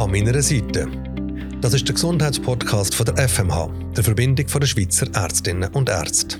an 0.00 0.12
meiner 0.12 0.40
Seite. 0.40 0.88
Das 1.60 1.74
ist 1.74 1.86
der 1.86 1.94
Gesundheitspodcast 1.94 2.94
von 2.94 3.04
der 3.04 3.28
FMH, 3.28 3.68
der 3.94 4.02
Verbindung 4.02 4.46
der 4.46 4.66
Schweizer 4.66 5.06
Ärztinnen 5.14 5.68
und 5.74 5.90
Ärzte. 5.90 6.38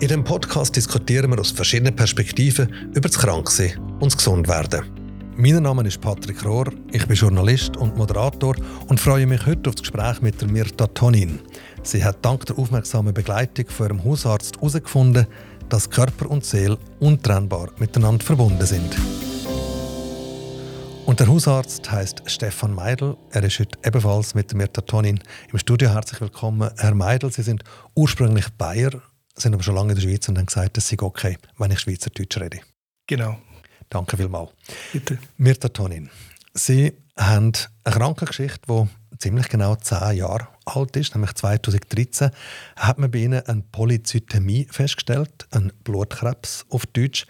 In 0.00 0.08
dem 0.08 0.22
Podcast 0.22 0.76
diskutieren 0.76 1.30
wir 1.30 1.40
aus 1.40 1.50
verschiedenen 1.50 1.96
Perspektiven 1.96 2.90
über 2.92 3.08
das 3.08 3.18
Kranksein 3.18 3.78
und 4.00 4.12
das 4.12 4.18
Gesundwerden. 4.18 4.82
Mein 5.34 5.62
Name 5.62 5.88
ist 5.88 6.02
Patrick 6.02 6.44
Rohr, 6.44 6.70
ich 6.92 7.06
bin 7.06 7.16
Journalist 7.16 7.74
und 7.78 7.96
Moderator 7.96 8.54
und 8.88 9.00
freue 9.00 9.26
mich 9.26 9.46
heute 9.46 9.70
auf 9.70 9.76
das 9.76 9.82
Gespräch 9.82 10.20
mit 10.20 10.46
Mirta 10.50 10.86
Tonin. 10.88 11.40
Sie 11.82 12.04
hat 12.04 12.18
dank 12.20 12.44
der 12.44 12.58
aufmerksamen 12.58 13.14
Begleitung 13.14 13.64
von 13.68 13.86
ihrem 13.86 14.04
Hausarzt 14.04 14.56
herausgefunden, 14.56 15.26
dass 15.70 15.88
Körper 15.88 16.30
und 16.30 16.44
Seele 16.44 16.76
untrennbar 16.98 17.70
miteinander 17.78 18.26
verbunden 18.26 18.66
sind. 18.66 18.94
Und 21.10 21.18
der 21.18 21.26
Hausarzt 21.26 21.90
heißt 21.90 22.22
Stefan 22.26 22.72
Meidel. 22.72 23.16
Er 23.32 23.42
ist 23.42 23.58
heute 23.58 23.76
ebenfalls 23.82 24.36
mit 24.36 24.54
Mirta 24.54 24.80
Tonin 24.80 25.18
im 25.50 25.58
Studio. 25.58 25.90
Herzlich 25.90 26.20
willkommen, 26.20 26.70
Herr 26.78 26.94
Meidel. 26.94 27.32
Sie 27.32 27.42
sind 27.42 27.64
ursprünglich 27.96 28.48
Bayer, 28.50 28.92
sind 29.34 29.52
aber 29.52 29.64
schon 29.64 29.74
lange 29.74 29.90
in 29.90 29.96
der 29.96 30.02
Schweiz 30.04 30.28
und 30.28 30.38
haben 30.38 30.46
gesagt, 30.46 30.78
es 30.78 30.88
sei 30.88 30.96
okay, 31.00 31.36
wenn 31.58 31.72
ich 31.72 31.80
Schweizerdeutsch 31.80 32.38
rede. 32.38 32.60
Genau. 33.08 33.38
Danke 33.88 34.18
vielmals. 34.18 34.52
Bitte. 34.92 35.18
Mirta 35.36 35.70
Tonin, 35.70 36.10
Sie 36.54 36.92
haben 37.18 37.54
eine 37.82 37.96
Krankengeschichte, 37.96 38.88
die 39.12 39.18
ziemlich 39.18 39.48
genau 39.48 39.74
zehn 39.74 40.16
Jahre 40.16 40.46
alt 40.64 40.96
ist, 40.96 41.16
nämlich 41.16 41.34
2013, 41.34 42.30
hat 42.76 43.00
man 43.00 43.10
bei 43.10 43.18
Ihnen 43.18 43.44
eine 43.46 43.64
Polyzytämie 43.72 44.68
festgestellt, 44.70 45.48
ein 45.50 45.72
Blutkrebs 45.82 46.66
auf 46.68 46.86
Deutsch. 46.86 47.26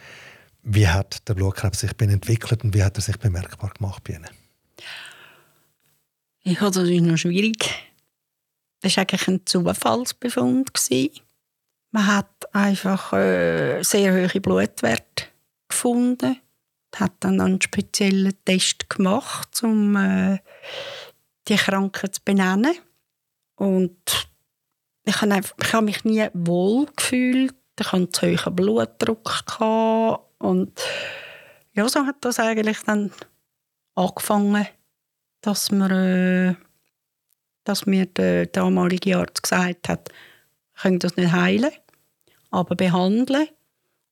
Wie 0.63 0.89
hat 0.89 1.29
der 1.29 1.35
Blutkrebs 1.35 1.81
sich 1.81 1.93
entwickelt 1.99 2.65
und 2.65 2.75
wie 2.75 2.83
hat 2.83 2.97
er 2.97 3.03
sich 3.03 3.19
bemerkbar 3.19 3.71
gemacht 3.71 4.05
bei 4.05 4.15
Ihnen? 4.15 4.29
Ich 6.43 6.61
hatte 6.61 6.81
das 6.81 6.89
ist 6.89 7.03
noch 7.03 7.17
schwierig. 7.17 7.71
Das 8.81 8.97
war 8.97 9.03
eigentlich 9.03 9.29
ein 9.29 9.47
Zufallsbefund. 9.47 10.71
Man 11.93 12.07
hat 12.07 12.55
einfach 12.55 13.13
äh, 13.13 13.83
sehr 13.83 14.13
hohe 14.13 14.41
Blutwerte 14.41 15.27
gefunden. 15.69 16.37
Hat 16.97 17.13
dann 17.21 17.41
einen 17.41 17.61
speziellen 17.61 18.33
Test 18.45 18.89
gemacht, 18.89 19.63
um 19.63 19.97
äh, 19.97 20.39
die 21.49 21.57
Krankheit 21.57 22.17
zu 22.17 22.21
benennen. 22.25 22.75
Und 23.57 24.29
ich 25.05 25.21
habe, 25.21 25.41
ich 25.63 25.73
habe 25.73 25.85
mich 25.85 26.05
nie 26.05 26.27
wohl 26.33 26.87
gefühlt. 26.97 27.55
Ich 27.79 27.87
hatte 27.87 27.97
einen 27.97 28.13
zu 28.13 28.27
hohen 28.27 28.57
Blutdruck. 28.57 29.45
Gehabt. 29.47 30.30
Und 30.41 30.73
ja, 31.75 31.89
so 31.89 32.07
hat 32.07 32.17
das 32.23 32.41
eigentlich 32.41 32.79
dann 32.87 33.13
angefangen, 33.95 34.67
dass, 35.43 35.71
wir, 35.71 35.91
äh, 35.91 36.55
dass 37.65 37.87
mir 37.87 38.07
der 38.07 38.47
damalige 38.47 39.19
Arzt 39.19 39.43
gesagt 39.43 39.89
hat, 39.89 40.09
wir 40.73 40.83
können 40.83 40.99
das 40.99 41.17
nicht 41.17 41.31
heilen, 41.31 41.71
aber 42.51 42.75
behandeln. 42.75 43.49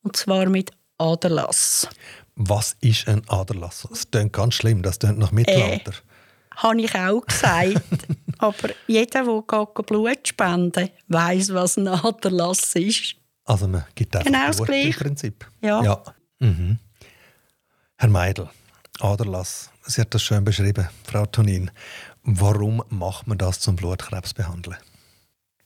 Und 0.03 0.17
zwar 0.17 0.49
mit 0.49 0.71
Aderlass. 0.99 1.89
Was 2.37 2.77
ist 2.81 3.09
ein 3.09 3.23
Aderlass? 3.29 3.87
Das 3.89 4.11
klingt 4.11 4.33
ganz 4.33 4.55
schlimm, 4.55 4.83
das 4.83 4.99
klingt 4.99 5.19
nach 5.19 5.33
Mittelalter. 5.33 5.93
Äh, 5.93 6.57
habe 6.57 6.81
ich 6.81 6.95
auch 6.95 7.25
gesagt. 7.25 7.81
aber 8.39 8.69
jeder, 8.87 9.25
der 9.25 9.83
Blut 9.83 10.29
spenden 10.29 10.91
weiß, 11.09 11.55
was 11.55 11.79
ein 11.79 11.89
Aderlass 11.89 12.75
ist. 12.75 13.17
Also 13.45 13.67
man 13.67 13.87
gibt 13.95 14.15
einfach 14.15 14.31
genau 14.31 14.65
Blut 14.65 14.69
im 14.69 14.93
Prinzip. 14.93 15.47
Ja. 15.63 15.83
ja. 15.83 16.03
Mhm. 16.41 16.79
Herr 17.97 18.09
Meidel, 18.09 18.49
Aderlass, 19.01 19.71
Sie 19.85 20.01
hat 20.01 20.15
das 20.15 20.23
schön 20.23 20.45
beschrieben, 20.45 20.89
Frau 21.05 21.27
Tonin. 21.27 21.71
Warum 22.23 22.83
macht 22.91 23.27
man 23.27 23.39
das 23.39 23.61
zum 23.61 23.77
Blutkrebs 23.77 24.35
behandeln? 24.35 24.77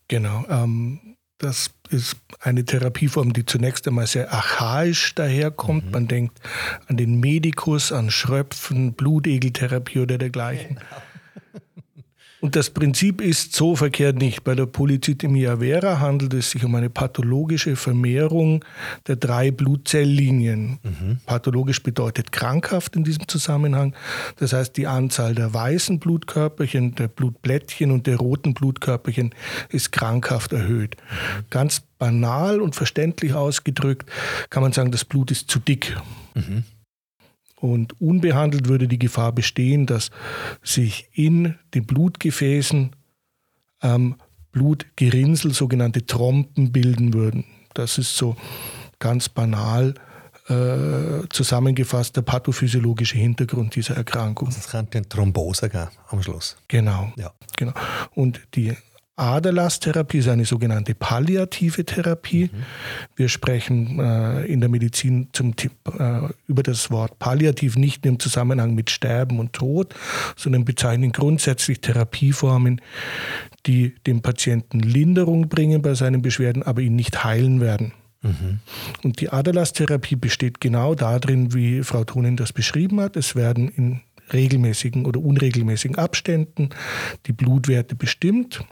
Genau, 0.09 0.45
ähm, 0.49 1.17
das 1.39 1.71
ist 1.91 2.17
eine 2.41 2.65
Therapieform, 2.65 3.33
die 3.33 3.45
zunächst 3.45 3.89
einmal 3.89 4.07
sehr 4.07 4.33
archaisch 4.33 5.15
daherkommt. 5.15 5.87
Mhm. 5.87 5.91
Man 5.91 6.09
denkt 6.09 6.41
an 6.87 6.97
den 6.97 7.19
Medikus, 7.19 7.91
an 7.91 8.11
Schröpfen, 8.11 8.93
Blutegeltherapie 8.93 9.99
oder 10.01 10.19
dergleichen. 10.19 10.77
Genau. 10.77 11.03
Und 12.43 12.57
das 12.57 12.71
Prinzip 12.71 13.21
ist 13.21 13.55
so 13.55 13.77
verkehrt 13.77 14.17
nicht. 14.17 14.43
Bei 14.43 14.57
der 14.57 14.67
Polycythemia 14.67 15.59
vera 15.59 16.01
handelt 16.01 16.35
es 16.35 16.51
sich 16.51 16.65
um 16.65 16.75
eine 16.75 16.91
pathologische 16.91 17.77
Vermehrung 17.77 18.65
der 19.07 19.15
drei 19.15 19.53
Blutzelllinien. 19.53 20.81
Mhm. 20.83 21.19
Pathologisch 21.25 21.85
bedeutet 21.85 22.33
krankhaft 22.33 22.97
in 22.97 23.05
diesem 23.05 23.29
Zusammenhang. 23.29 23.95
Das 24.39 24.53
heißt, 24.53 24.77
die 24.77 24.89
Anzahl 24.89 25.37
der 25.37 25.55
weißen 25.55 26.01
Blutkörperchen, 26.01 26.97
der 26.97 27.07
Blutblättchen 27.07 27.93
und 27.93 28.09
der 28.09 28.17
roten 28.17 28.55
Blutkörperchen 28.55 29.33
ist 29.69 29.93
krankhaft 29.93 30.53
erhöht. 30.53 30.97
Mhm. 30.97 31.45
Ganz 31.49 31.83
banal 31.97 32.61
und 32.61 32.75
verständlich 32.75 33.35
ausgedrückt 33.35 34.11
kann 34.51 34.65
man 34.65 34.73
sagen, 34.73 34.91
das 34.91 35.05
Blut 35.05 35.31
ist 35.31 35.49
zu 35.49 35.61
dick. 35.61 35.97
Mhm. 36.35 36.65
Und 37.63 38.01
unbehandelt 38.01 38.67
würde 38.67 38.89
die 38.89 38.99
Gefahr 38.99 39.31
bestehen, 39.31 39.87
dass 39.87 40.11
sich 40.65 41.09
in 41.13 41.55
den 41.75 41.87
Blutgefäßen 41.87 42.91
ähm, 43.83 44.17
Blutgerinnsel, 44.51 45.55
sogenannte 45.55 46.05
Trompen 46.05 46.73
bilden 46.73 47.15
würden. 47.15 47.45
Das 47.73 47.99
ist 47.99 48.17
so 48.17 48.37
ganz 48.99 49.29
banal 49.29 49.95
äh, 50.49 51.29
zusammengefasst 51.31 52.17
der 52.17 52.23
pathophysiologische 52.23 53.17
Hintergrund 53.17 53.77
dieser 53.77 53.97
Erkrankung. 53.97 54.49
Es 54.49 54.69
könnte 54.69 54.99
eine 54.99 55.09
Thrombose 55.09 55.71
am 56.09 56.21
Schluss. 56.21 56.57
Genau. 56.67 57.13
Ja. 57.17 57.33
genau. 57.57 57.75
Und 58.17 58.41
die 58.57 58.77
Aderlasstherapie 59.17 60.19
ist 60.19 60.29
eine 60.29 60.47
sogenannte 60.47 60.95
palliative 60.95 61.85
Therapie. 61.85 62.51
Mhm. 62.53 62.63
Wir 63.15 63.29
sprechen 63.29 64.01
äh, 64.01 64.47
in 64.47 64.61
der 64.61 64.71
Medizin 64.71 65.29
zum, 65.33 65.55
äh, 65.99 66.21
über 66.47 66.63
das 66.63 66.91
Wort 66.91 67.19
palliativ 67.19 67.77
nicht 67.77 68.07
im 68.07 68.19
Zusammenhang 68.19 68.75
mit 68.75 68.91
Sterben 68.91 69.39
und 69.39 69.53
Tod, 69.53 69.95
sondern 70.37 70.65
bezeichnen 70.65 71.13
grundsätzlich 71.13 71.81
Therapieformen, 71.83 72.81
die 73.67 73.95
dem 74.07 74.23
Patienten 74.23 74.81
Linderung 74.81 75.49
bringen 75.49 75.83
bei 75.83 75.95
seinen 75.95 76.23
Beschwerden, 76.23 76.63
aber 76.63 76.81
ihn 76.81 76.97
nicht 76.97 77.23
heilen 77.23 77.61
werden. 77.61 77.93
Mhm. 78.23 78.61
Und 79.03 79.21
die 79.21 79.29
Aderlasstherapie 79.29 80.17
besteht 80.17 80.61
genau 80.61 80.95
darin, 80.95 81.53
wie 81.53 81.83
Frau 81.83 82.05
Thunin 82.05 82.37
das 82.37 82.53
beschrieben 82.53 83.01
hat. 83.01 83.17
Es 83.17 83.37
werden 83.37 83.69
in 83.69 84.01
regelmäßigen 84.33 85.05
oder 85.05 85.21
unregelmäßigen 85.21 85.99
Abständen 85.99 86.71
die 87.27 87.33
Blutwerte 87.33 87.95
bestimmt 87.95 88.65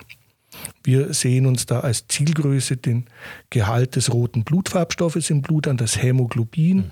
wir 0.83 1.13
sehen 1.15 1.47
uns 1.47 1.67
da 1.67 1.81
als 1.81 2.07
Zielgröße 2.09 2.77
den 2.77 3.07
Gehalt 3.51 3.97
des 3.97 4.13
roten 4.13 4.45
Blutfarbstoffes 4.45 5.31
im 5.31 5.43
Blut 5.43 5.69
an, 5.69 5.77
das 5.77 6.03
Hämoglobin 6.03 6.77
mhm. 6.77 6.91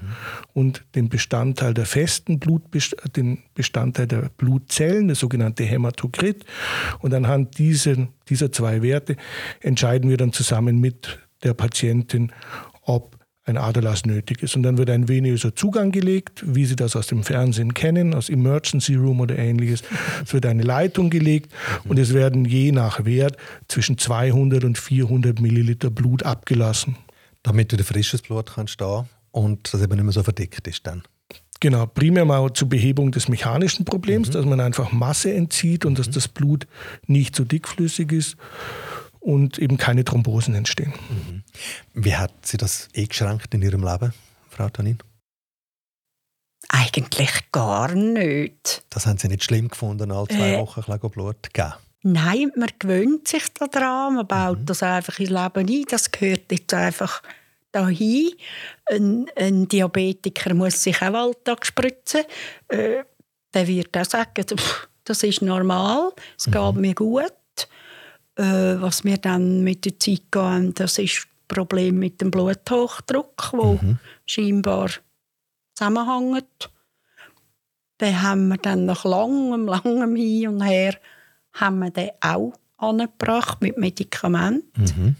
und 0.52 0.84
den 0.94 1.08
Bestandteil 1.08 1.74
der 1.74 1.86
festen 1.86 2.38
Blut, 2.38 2.62
den 3.16 3.42
Bestandteil 3.54 4.06
der 4.06 4.30
Blutzellen, 4.36 5.08
das 5.08 5.18
sogenannte 5.20 5.64
Hämatokrit. 5.64 6.44
Und 7.00 7.14
anhand 7.14 7.58
dieser, 7.58 8.08
dieser 8.28 8.52
zwei 8.52 8.82
Werte 8.82 9.16
entscheiden 9.60 10.10
wir 10.10 10.16
dann 10.16 10.32
zusammen 10.32 10.78
mit 10.80 11.18
der 11.42 11.54
Patientin, 11.54 12.32
ob 12.82 13.17
ein 13.48 13.56
Aderlass 13.56 14.04
nötig 14.06 14.42
ist. 14.42 14.56
Und 14.56 14.62
dann 14.62 14.78
wird 14.78 14.90
ein 14.90 15.08
venöser 15.08 15.54
Zugang 15.54 15.90
gelegt, 15.90 16.42
wie 16.46 16.64
Sie 16.64 16.76
das 16.76 16.96
aus 16.96 17.06
dem 17.06 17.24
Fernsehen 17.24 17.74
kennen, 17.74 18.14
aus 18.14 18.28
Emergency 18.28 18.94
Room 18.94 19.20
oder 19.20 19.38
ähnliches. 19.38 19.82
Es 20.24 20.32
wird 20.32 20.46
eine 20.46 20.62
Leitung 20.62 21.10
gelegt 21.10 21.52
und 21.84 21.98
es 21.98 22.14
werden 22.14 22.44
je 22.44 22.72
nach 22.72 23.04
Wert 23.04 23.36
zwischen 23.68 23.98
200 23.98 24.64
und 24.64 24.78
400 24.78 25.40
Milliliter 25.40 25.90
Blut 25.90 26.22
abgelassen. 26.22 26.96
Damit 27.42 27.72
wieder 27.72 27.84
frisches 27.84 28.22
Blut 28.22 28.54
kann 28.54 28.68
stehen 28.68 29.08
und 29.30 29.72
das 29.72 29.82
eben 29.82 29.94
nicht 29.94 30.04
mehr 30.04 30.12
so 30.12 30.22
verdickt 30.22 30.66
ist 30.66 30.86
dann. 30.86 31.02
Genau, 31.60 31.86
primär 31.86 32.24
mal 32.24 32.52
zur 32.52 32.68
Behebung 32.68 33.10
des 33.10 33.28
mechanischen 33.28 33.84
Problems, 33.84 34.28
mhm. 34.28 34.32
dass 34.32 34.44
man 34.44 34.60
einfach 34.60 34.92
Masse 34.92 35.34
entzieht 35.34 35.84
und 35.84 35.98
dass 35.98 36.08
mhm. 36.08 36.12
das 36.12 36.28
Blut 36.28 36.66
nicht 37.06 37.34
so 37.34 37.44
dickflüssig 37.44 38.12
ist 38.12 38.36
und 39.20 39.58
eben 39.58 39.76
keine 39.76 40.04
Thrombosen 40.04 40.54
entstehen. 40.54 40.92
Mhm. 41.08 41.42
Wie 41.94 42.16
hat 42.16 42.32
Sie 42.42 42.56
das 42.56 42.88
eingeschränkt 42.96 43.52
in 43.54 43.62
Ihrem 43.62 43.84
Leben, 43.84 44.12
Frau 44.48 44.68
Tanin? 44.68 44.98
Eigentlich 46.68 47.50
gar 47.52 47.94
nicht. 47.94 48.84
Das 48.90 49.06
haben 49.06 49.18
Sie 49.18 49.28
nicht 49.28 49.44
schlimm 49.44 49.68
gefunden, 49.68 50.10
alle 50.10 50.28
zwei 50.28 50.54
äh, 50.54 50.58
Wochen 50.58 50.90
ein 50.90 51.10
Blut 51.10 51.36
zu 51.42 51.50
geben? 51.52 51.74
Nein, 52.02 52.52
man 52.56 52.68
gewöhnt 52.78 53.26
sich 53.26 53.44
daran, 53.54 54.16
man 54.16 54.26
baut 54.26 54.60
mhm. 54.60 54.66
das 54.66 54.82
einfach 54.82 55.18
ins 55.18 55.30
Leben 55.30 55.68
ein. 55.68 55.84
Das 55.88 56.10
gehört 56.10 56.50
jetzt 56.50 56.72
einfach 56.74 57.22
dahin. 57.72 58.30
Ein, 58.86 59.26
ein 59.36 59.68
Diabetiker 59.68 60.54
muss 60.54 60.82
sich 60.82 61.00
auch 61.02 61.14
Alltag 61.14 61.66
spritzen. 61.66 62.22
Äh, 62.68 63.04
der 63.52 63.66
wird 63.66 63.96
auch 63.96 64.04
sagen, 64.04 64.44
das 65.04 65.22
ist 65.22 65.42
normal, 65.42 66.12
es 66.36 66.46
mhm. 66.46 66.52
geht 66.52 66.74
mir 66.76 66.94
gut. 66.94 67.32
Äh, 68.38 68.80
was 68.80 69.04
wir 69.04 69.18
dann 69.18 69.64
mit 69.64 69.84
der 69.84 69.98
Zeit 69.98 70.30
gehen, 70.30 70.72
das 70.74 70.98
ist 70.98 71.16
das 71.16 71.26
Problem 71.48 71.98
mit 71.98 72.20
dem 72.20 72.30
Bluthochdruck, 72.30 73.50
wo 73.52 73.74
mhm. 73.74 73.98
scheinbar 74.26 74.90
zusammenhängt. 75.74 76.70
Den 78.00 78.22
haben 78.22 78.48
wir 78.48 78.58
dann 78.58 78.84
nach 78.86 79.04
langem, 79.04 79.66
langem 79.66 80.14
Hin 80.14 80.48
und 80.48 80.62
Her 80.62 80.96
haben 81.52 81.80
wir 81.80 81.90
den 81.90 82.10
auch 82.20 82.52
angebracht 82.76 83.60
mit 83.60 83.76
Medikamenten. 83.76 84.84
Mhm. 84.84 85.16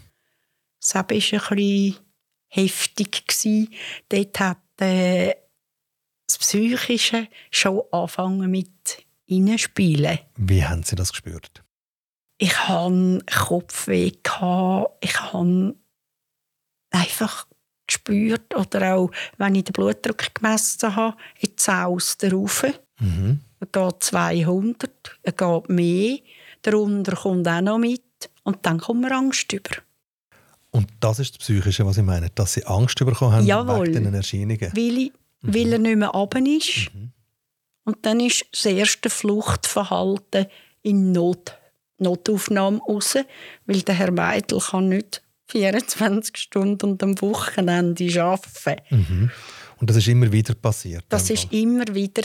Das 0.79 0.95
war 0.95 1.01
ein 1.01 1.07
bisschen 1.07 1.95
heftig. 2.47 3.27
Gewesen. 3.27 3.73
Dort 4.07 4.39
hat 4.39 4.57
äh, 4.79 5.33
das 6.25 6.37
Psychische 6.37 7.27
schon 7.51 7.81
angefangen 7.91 8.49
mit 8.49 9.05
reinspielen. 9.29 10.19
Wie 10.37 10.63
haben 10.63 10.83
Sie 10.83 10.95
das 10.95 11.11
gespürt? 11.11 11.63
Ich 12.39 12.57
hatte 12.67 13.19
Kopfweh, 13.25 14.13
gehabt. 14.23 15.03
ich 15.03 15.21
habe 15.21 15.75
einfach 16.89 17.45
gespürt, 17.85 18.55
oder 18.55 18.95
auch 18.95 19.11
wenn 19.37 19.55
ich 19.55 19.65
den 19.65 19.73
Blutdruck 19.73 20.33
gemessen 20.33 20.95
habe, 20.95 21.17
jetzt 21.39 21.63
saust 21.63 22.23
er 22.23 22.33
rauf. 22.33 22.65
Mhm. 22.99 23.41
Er 23.59 23.67
geht 23.67 24.03
200, 24.03 24.89
er 25.21 25.31
geht 25.33 25.69
mehr, 25.69 26.19
darunter 26.61 27.15
kommt 27.15 27.47
auch 27.47 27.61
noch 27.61 27.77
mit 27.77 28.01
und 28.43 28.65
dann 28.65 28.79
kommt 28.79 29.01
mir 29.01 29.11
Angst 29.11 29.51
über. 29.51 29.75
Und 30.71 30.87
das 30.99 31.19
ist 31.19 31.33
das 31.33 31.39
Psychische, 31.39 31.85
was 31.85 31.97
ich 31.97 32.03
meine, 32.03 32.29
dass 32.29 32.53
Sie 32.53 32.65
Angst 32.65 32.97
bekommen 32.99 33.33
haben 33.33 33.45
Jawohl. 33.45 33.87
wegen 33.87 33.99
diesen 33.99 34.13
Erscheinungen. 34.13 34.71
Weil, 34.73 34.97
ich, 34.97 35.11
weil 35.41 35.73
er 35.73 35.79
nicht 35.79 35.97
mehr 35.97 36.09
runter 36.09 36.39
ist. 36.45 36.91
Und 37.83 38.05
dann 38.05 38.19
ist 38.19 38.45
das 38.51 38.65
erste 38.65 39.09
Fluchtverhalten 39.09 40.45
in 40.83 41.11
Not, 41.11 41.58
Notaufnahme 41.99 42.79
raus, 42.79 43.17
weil 43.65 43.81
der 43.81 43.95
Herr 43.95 44.15
Weidel 44.15 44.59
kann 44.59 44.89
nicht 44.89 45.21
24 45.49 46.37
Stunden 46.37 46.91
und 46.91 47.03
am 47.03 47.19
Wochenende 47.21 48.23
arbeiten. 48.23 48.83
Mhm. 48.89 49.31
Und 49.77 49.89
das 49.89 49.97
ist 49.97 50.07
immer 50.07 50.31
wieder 50.31 50.55
passiert. 50.55 51.05
Das 51.09 51.29
ist 51.29 51.51
immer 51.51 51.85
wieder 51.93 52.23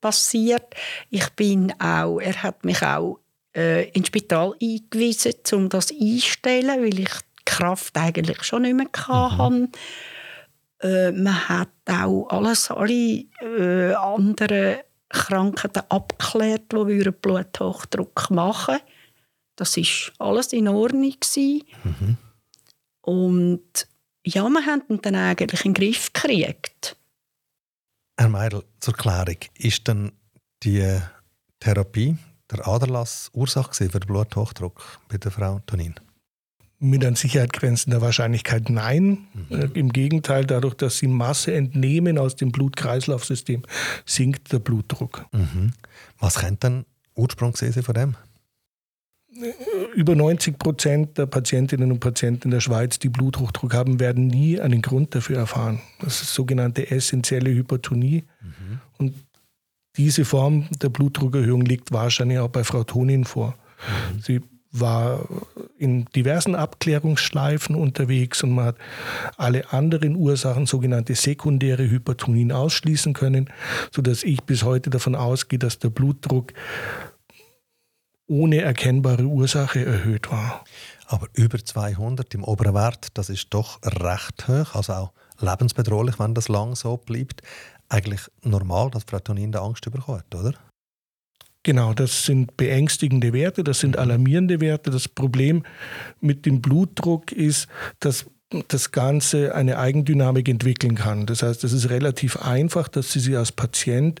passiert. 0.00 0.74
Ich 1.10 1.28
bin 1.30 1.72
auch, 1.80 2.18
er 2.20 2.42
hat 2.42 2.64
mich 2.64 2.82
auch 2.82 3.18
äh, 3.54 3.88
ins 3.90 4.08
Spital 4.08 4.54
eingewiesen, 4.60 5.34
um 5.52 5.68
das 5.68 5.90
einzustellen, 5.90 6.82
weil 6.82 7.00
ich 7.00 7.10
die 7.10 7.44
Kraft 7.44 7.96
eigentlich 7.96 8.42
schon 8.44 8.62
nicht 8.62 8.76
mehr 8.76 8.88
hatte. 9.06 9.68
Äh, 10.80 11.12
man 11.12 11.48
hat 11.48 11.68
auch 11.86 12.28
alles, 12.30 12.70
alle 12.70 13.24
äh, 13.40 13.94
anderen 13.94 14.78
Krankheiten 15.08 15.82
abgeklärt, 15.88 16.72
die 16.72 16.76
würden 16.76 17.14
Bluthochdruck 17.20 18.30
machen 18.30 18.78
Das 19.62 19.76
ist 19.76 20.12
alles 20.18 20.52
in 20.52 20.66
Ordnung 20.66 21.12
gewesen. 21.20 21.62
Und 23.00 23.86
ja, 24.26 24.42
wir 24.48 24.66
haben 24.66 24.82
ihn 24.88 25.00
dann 25.02 25.14
eigentlich 25.14 25.64
in 25.64 25.72
den 25.72 25.80
Griff 25.80 26.12
gekriegt. 26.12 26.96
Herr 28.18 28.28
Meidel, 28.28 28.64
zur 28.80 28.94
Klärung, 28.94 29.36
ist 29.56 29.86
denn 29.86 30.10
die 30.64 30.98
Therapie, 31.60 32.16
der 32.50 32.66
Aderlass, 32.66 33.30
Ursache 33.34 33.72
für 33.72 34.00
den 34.00 34.08
Bluthochdruck 34.08 34.82
bei 35.08 35.18
der 35.18 35.30
Frau 35.30 35.60
Tonin? 35.64 35.94
Mit 36.80 37.04
an 37.04 37.14
Sicherheit 37.14 37.52
grenzender 37.52 38.00
Wahrscheinlichkeit 38.00 38.68
nein. 38.68 39.28
Äh, 39.48 39.68
Im 39.74 39.92
Gegenteil, 39.92 40.44
dadurch, 40.44 40.74
dass 40.74 40.98
sie 40.98 41.06
Masse 41.06 41.54
entnehmen 41.54 42.18
aus 42.18 42.34
dem 42.34 42.50
Blut-Kreislauf-System, 42.50 43.62
sinkt 44.06 44.52
der 44.52 44.58
Blutdruck. 44.58 45.26
Mhm. 45.30 45.74
Was 46.18 46.40
könnte 46.40 46.68
denn 46.68 46.86
Ursprung 47.14 47.54
sein 47.54 47.72
von 47.72 47.94
dem? 47.94 48.16
Über 49.94 50.14
90 50.14 50.58
Prozent 50.58 51.18
der 51.18 51.26
Patientinnen 51.26 51.90
und 51.90 52.00
Patienten 52.00 52.44
in 52.44 52.50
der 52.50 52.60
Schweiz, 52.60 52.98
die 52.98 53.08
Bluthochdruck 53.08 53.72
haben, 53.74 53.98
werden 53.98 54.26
nie 54.26 54.60
einen 54.60 54.82
Grund 54.82 55.14
dafür 55.14 55.38
erfahren. 55.38 55.80
Das 56.00 56.20
ist 56.20 56.34
sogenannte 56.34 56.90
essentielle 56.90 57.50
Hypertonie. 57.50 58.24
Und 58.98 59.14
diese 59.96 60.24
Form 60.24 60.68
der 60.82 60.88
Blutdruckerhöhung 60.90 61.62
liegt 61.62 61.92
wahrscheinlich 61.92 62.38
auch 62.38 62.48
bei 62.48 62.64
Frau 62.64 62.84
Tonin 62.84 63.24
vor. 63.24 63.56
Sie 64.20 64.40
war 64.72 65.28
in 65.76 66.06
diversen 66.16 66.54
Abklärungsschleifen 66.54 67.76
unterwegs 67.76 68.42
und 68.42 68.52
man 68.52 68.66
hat 68.66 68.76
alle 69.36 69.70
anderen 69.72 70.16
Ursachen, 70.16 70.64
sogenannte 70.64 71.14
sekundäre 71.14 71.88
Hypertonien, 71.90 72.52
ausschließen 72.52 73.12
können, 73.12 73.50
sodass 73.90 74.22
ich 74.22 74.42
bis 74.44 74.62
heute 74.62 74.88
davon 74.88 75.14
ausgehe, 75.14 75.58
dass 75.58 75.78
der 75.78 75.90
Blutdruck 75.90 76.54
ohne 78.32 78.62
erkennbare 78.62 79.24
Ursache 79.24 79.84
erhöht 79.84 80.30
war. 80.30 80.64
Aber 81.06 81.28
über 81.34 81.62
200 81.62 82.34
im 82.34 82.44
oberen 82.44 82.74
Wert, 82.74 83.08
das 83.14 83.28
ist 83.28 83.48
doch 83.50 83.78
recht 83.84 84.48
hoch, 84.48 84.74
also 84.74 84.92
auch 84.94 85.12
lebensbedrohlich, 85.38 86.18
wenn 86.18 86.32
das 86.34 86.48
lang 86.48 86.74
so 86.74 86.96
bleibt. 86.96 87.42
Eigentlich 87.90 88.22
normal, 88.42 88.90
dass 88.90 89.04
Frau 89.04 89.18
Tonin 89.18 89.52
da 89.52 89.62
Angst 89.62 89.84
bekommt, 89.84 90.34
oder? 90.34 90.54
Genau, 91.62 91.92
das 91.92 92.24
sind 92.24 92.56
beängstigende 92.56 93.34
Werte, 93.34 93.62
das 93.62 93.80
sind 93.80 93.98
alarmierende 93.98 94.60
Werte. 94.60 94.90
Das 94.90 95.08
Problem 95.08 95.64
mit 96.20 96.46
dem 96.46 96.62
Blutdruck 96.62 97.30
ist, 97.32 97.68
dass 98.00 98.26
das 98.68 98.92
Ganze 98.92 99.54
eine 99.54 99.78
Eigendynamik 99.78 100.48
entwickeln 100.48 100.94
kann. 100.94 101.26
Das 101.26 101.42
heißt, 101.42 101.64
es 101.64 101.72
ist 101.72 101.90
relativ 101.90 102.36
einfach, 102.36 102.88
dass 102.88 103.12
Sie 103.12 103.20
sich 103.20 103.36
als 103.36 103.52
Patient 103.52 104.20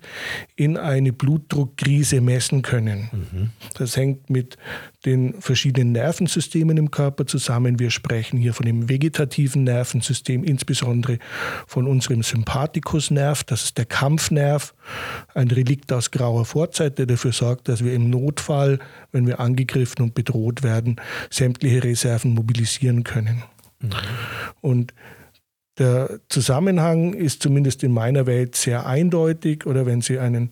in 0.56 0.76
eine 0.76 1.12
Blutdruckkrise 1.12 2.20
messen 2.20 2.62
können. 2.62 3.52
Das 3.74 3.96
hängt 3.96 4.30
mit 4.30 4.56
den 5.04 5.40
verschiedenen 5.40 5.92
Nervensystemen 5.92 6.76
im 6.76 6.90
Körper 6.90 7.26
zusammen. 7.26 7.78
Wir 7.78 7.90
sprechen 7.90 8.38
hier 8.38 8.54
von 8.54 8.66
dem 8.66 8.88
vegetativen 8.88 9.64
Nervensystem, 9.64 10.44
insbesondere 10.44 11.18
von 11.66 11.86
unserem 11.86 12.22
Sympathikusnerv. 12.22 13.44
Das 13.44 13.64
ist 13.64 13.78
der 13.78 13.86
Kampfnerv, 13.86 14.74
ein 15.34 15.50
Relikt 15.50 15.92
aus 15.92 16.10
grauer 16.10 16.44
Vorzeit, 16.44 16.98
der 16.98 17.06
dafür 17.06 17.32
sorgt, 17.32 17.68
dass 17.68 17.84
wir 17.84 17.94
im 17.94 18.10
Notfall, 18.10 18.78
wenn 19.10 19.26
wir 19.26 19.40
angegriffen 19.40 20.02
und 20.02 20.14
bedroht 20.14 20.62
werden, 20.62 20.96
sämtliche 21.30 21.82
Reserven 21.82 22.34
mobilisieren 22.34 23.02
können. 23.04 23.42
Und 24.60 24.94
der 25.78 26.20
Zusammenhang 26.28 27.14
ist 27.14 27.42
zumindest 27.42 27.82
in 27.82 27.92
meiner 27.92 28.26
Welt 28.26 28.54
sehr 28.54 28.86
eindeutig. 28.86 29.66
Oder 29.66 29.86
wenn 29.86 30.00
Sie 30.02 30.18
einen 30.18 30.50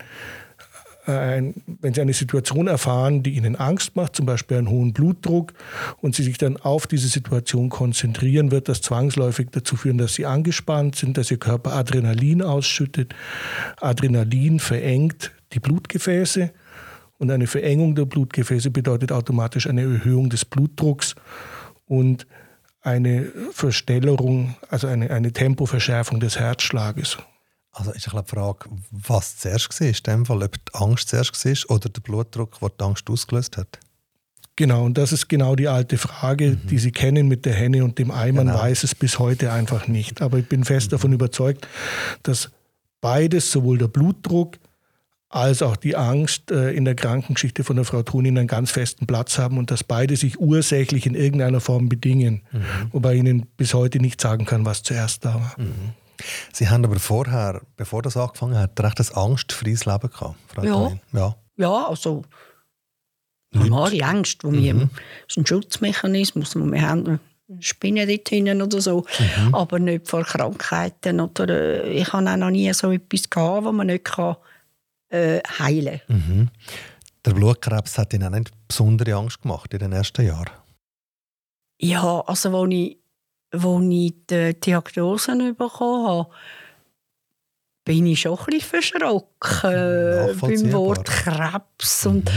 äh, 1.06 1.12
ein, 1.12 1.54
wenn 1.80 1.94
Sie 1.94 2.00
eine 2.00 2.12
Situation 2.12 2.66
erfahren, 2.66 3.22
die 3.22 3.36
Ihnen 3.36 3.56
Angst 3.56 3.96
macht, 3.96 4.16
zum 4.16 4.26
Beispiel 4.26 4.58
einen 4.58 4.70
hohen 4.70 4.92
Blutdruck, 4.92 5.52
und 6.00 6.14
Sie 6.14 6.22
sich 6.22 6.38
dann 6.38 6.56
auf 6.56 6.86
diese 6.86 7.08
Situation 7.08 7.68
konzentrieren, 7.68 8.50
wird 8.50 8.68
das 8.68 8.82
zwangsläufig 8.82 9.48
dazu 9.50 9.76
führen, 9.76 9.98
dass 9.98 10.14
Sie 10.14 10.26
angespannt 10.26 10.96
sind, 10.96 11.16
dass 11.16 11.30
Ihr 11.30 11.38
Körper 11.38 11.72
Adrenalin 11.72 12.42
ausschüttet. 12.42 13.14
Adrenalin 13.80 14.60
verengt 14.60 15.32
die 15.52 15.60
Blutgefäße 15.60 16.50
und 17.18 17.30
eine 17.30 17.46
Verengung 17.46 17.94
der 17.94 18.04
Blutgefäße 18.04 18.70
bedeutet 18.70 19.12
automatisch 19.12 19.66
eine 19.66 19.82
Erhöhung 19.82 20.30
des 20.30 20.44
Blutdrucks 20.44 21.14
und 21.86 22.26
eine 22.82 23.30
Verstellerung, 23.52 24.56
also 24.68 24.86
eine, 24.86 25.10
eine 25.10 25.32
Tempoverschärfung 25.32 26.20
des 26.20 26.38
Herzschlages. 26.38 27.18
Also 27.72 27.92
ist 27.92 28.12
ein 28.12 28.22
die 28.24 28.28
Frage, 28.28 28.68
was 28.90 29.36
zuerst 29.38 29.80
war, 29.80 29.86
in 29.86 29.94
dem 30.06 30.26
Fall, 30.26 30.42
ob 30.42 30.52
die 30.54 30.74
Angst 30.74 31.08
zuerst 31.08 31.44
war 31.44 31.76
oder 31.76 31.88
der 31.88 32.00
Blutdruck, 32.00 32.58
der 32.60 32.70
die 32.70 32.84
Angst 32.84 33.08
ausgelöst 33.08 33.56
hat. 33.56 33.78
Genau, 34.56 34.84
und 34.84 34.98
das 34.98 35.12
ist 35.12 35.28
genau 35.28 35.54
die 35.56 35.68
alte 35.68 35.96
Frage, 35.96 36.56
die 36.56 36.78
Sie 36.78 36.92
kennen 36.92 37.28
mit 37.28 37.46
der 37.46 37.54
Henne 37.54 37.84
und 37.84 37.98
dem 37.98 38.10
Ei. 38.10 38.32
Man 38.32 38.48
Genau. 38.48 38.58
weiß 38.58 38.84
es 38.84 38.94
bis 38.94 39.18
heute 39.18 39.52
einfach 39.52 39.86
nicht. 39.86 40.20
Aber 40.20 40.38
ich 40.38 40.48
bin 40.48 40.64
fest 40.64 40.92
davon 40.92 41.12
überzeugt, 41.12 41.66
dass 42.24 42.50
beides, 43.00 43.50
sowohl 43.50 43.78
der 43.78 43.88
Blutdruck 43.88 44.58
als 45.30 45.62
auch 45.62 45.76
die 45.76 45.96
Angst 45.96 46.50
äh, 46.50 46.72
in 46.72 46.84
der 46.84 46.96
Krankengeschichte 46.96 47.62
von 47.62 47.76
der 47.76 47.84
Frau 47.84 48.02
Thunin 48.02 48.36
einen 48.36 48.48
ganz 48.48 48.72
festen 48.72 49.06
Platz 49.06 49.38
haben 49.38 49.58
und 49.58 49.70
dass 49.70 49.84
beide 49.84 50.16
sich 50.16 50.40
ursächlich 50.40 51.06
in 51.06 51.14
irgendeiner 51.14 51.60
Form 51.60 51.88
bedingen. 51.88 52.42
Wobei 52.90 53.14
ich 53.14 53.20
Ihnen 53.20 53.46
bis 53.56 53.72
heute 53.72 54.00
nicht 54.00 54.20
sagen 54.20 54.44
kann, 54.44 54.64
was 54.64 54.82
zuerst 54.82 55.24
da 55.24 55.34
war. 55.34 55.56
Sie 56.52 56.68
haben 56.68 56.84
aber 56.84 56.98
vorher, 56.98 57.62
bevor 57.76 58.02
das 58.02 58.16
angefangen 58.16 58.58
hat, 58.58 58.78
recht 58.80 59.00
ein 59.00 59.16
angstfreies 59.16 59.86
Leben 59.86 60.10
gehabt, 60.10 60.36
Frau 60.48 60.64
Ja. 60.64 60.72
Tonin. 60.72 61.00
Ja. 61.12 61.36
Ja, 61.56 61.86
also 61.88 62.22
normale 63.52 64.04
Angst, 64.04 64.42
die 64.42 64.52
wir 64.52 64.74
das 64.74 64.88
ist 65.28 65.36
ein 65.38 65.46
Schutzmechanismus, 65.46 66.50
den 66.50 66.72
wir 66.72 66.82
haben. 66.82 67.20
Spinnen 67.58 68.08
dort 68.08 68.28
hinten 68.28 68.62
oder 68.62 68.80
so, 68.80 69.04
aber 69.52 69.80
nicht 69.80 70.08
vor 70.08 70.22
Krankheiten. 70.22 71.18
Oder, 71.20 71.48
äh, 71.48 71.92
ich 71.92 72.12
habe 72.12 72.30
auch 72.30 72.36
noch 72.36 72.50
nie 72.50 72.72
so 72.72 72.92
etwas 72.92 73.28
gehabt, 73.28 73.66
das 73.66 73.72
man 73.72 73.88
nicht 73.88 74.04
kann, 74.04 74.36
äh, 75.10 75.40
heilen. 75.58 76.00
Mhm. 76.08 76.48
Der 77.24 77.32
Blutkrebs 77.32 77.98
hat 77.98 78.14
Ihnen 78.14 78.34
auch 78.34 78.38
nicht 78.38 78.50
besondere 78.66 79.14
Angst 79.14 79.42
gemacht 79.42 79.72
in 79.74 79.80
den 79.80 79.92
ersten 79.92 80.26
Jahren. 80.26 80.50
Ja, 81.78 82.20
also 82.20 82.56
als 82.56 82.72
ich, 82.72 82.98
als 83.52 83.64
ich 83.64 84.14
die 84.30 84.60
Diagnose 84.60 85.54
bekommen 85.54 86.06
habe, 86.06 86.30
bin 87.84 88.06
ich 88.06 88.20
schon 88.20 88.38
ein 88.38 88.44
bisschen 88.44 88.60
verschrocken 88.60 89.70
äh, 89.70 90.34
beim. 90.40 90.72
Wort 90.72 91.06
Krebs 91.06 92.06
und 92.06 92.30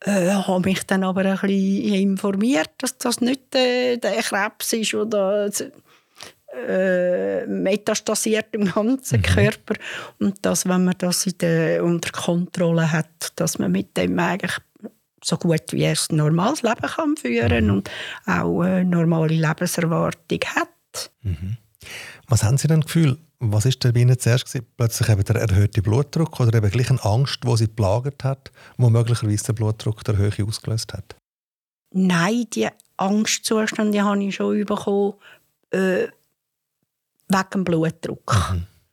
äh, 0.00 0.30
habe 0.30 0.68
mich 0.68 0.84
dann 0.86 1.04
aber 1.04 1.20
ein 1.20 1.38
bisschen 1.38 1.94
informiert, 1.94 2.70
dass 2.78 2.98
das 2.98 3.20
nicht 3.20 3.54
äh, 3.54 3.98
der 3.98 4.22
Krebs 4.22 4.72
ist 4.72 4.94
oder 4.94 5.50
äh, 6.54 7.46
metastasiert 7.46 8.46
im 8.52 8.66
ganzen 8.66 9.18
mhm. 9.18 9.22
Körper 9.22 9.74
und 10.18 10.44
dass, 10.44 10.66
wenn 10.66 10.84
man 10.84 10.94
das 10.98 11.26
in 11.26 11.38
der, 11.38 11.84
unter 11.84 12.10
Kontrolle 12.10 12.90
hat, 12.90 13.32
dass 13.36 13.58
man 13.58 13.72
mit 13.72 13.96
dem 13.96 14.18
eigentlich 14.18 14.56
so 15.22 15.36
gut 15.36 15.72
wie 15.72 15.86
ein 15.86 15.96
normales 16.10 16.62
Leben 16.62 16.80
kann 16.80 17.16
führen 17.16 17.66
mhm. 17.66 17.70
und 17.70 17.90
auch 18.26 18.60
eine 18.62 18.84
normale 18.84 19.34
Lebenserwartung 19.34 20.40
hat. 20.54 21.10
Mhm. 21.22 21.56
Was 22.28 22.42
haben 22.44 22.58
Sie 22.58 22.68
denn 22.68 22.82
Gefühl, 22.82 23.18
was 23.40 23.66
ist 23.66 23.84
denn 23.84 23.92
bei 23.92 24.00
Ihnen 24.00 24.18
zuerst 24.18 24.46
gewesen? 24.46 24.66
Plötzlich 24.76 25.08
eben 25.08 25.24
der 25.24 25.36
erhöhte 25.36 25.82
Blutdruck 25.82 26.40
oder 26.40 26.56
eben 26.56 26.70
gleich 26.70 26.90
eine 26.90 27.04
Angst, 27.04 27.40
die 27.44 27.56
Sie 27.56 27.66
plagt 27.66 28.24
hat, 28.24 28.50
wo 28.76 28.90
möglicherweise 28.90 29.44
der 29.44 29.52
Blutdruck 29.52 30.02
der 30.04 30.16
Höhe 30.16 30.32
ausgelöst 30.46 30.92
hat? 30.92 31.16
Nein, 31.92 32.46
die 32.52 32.68
Angstzustände 32.96 34.02
habe 34.02 34.22
ich 34.22 34.34
schon 34.34 34.64
bekommen, 34.64 35.14
äh, 35.70 36.08
wegen 37.28 37.50
dem 37.52 37.64
Blutdruck. 37.64 38.36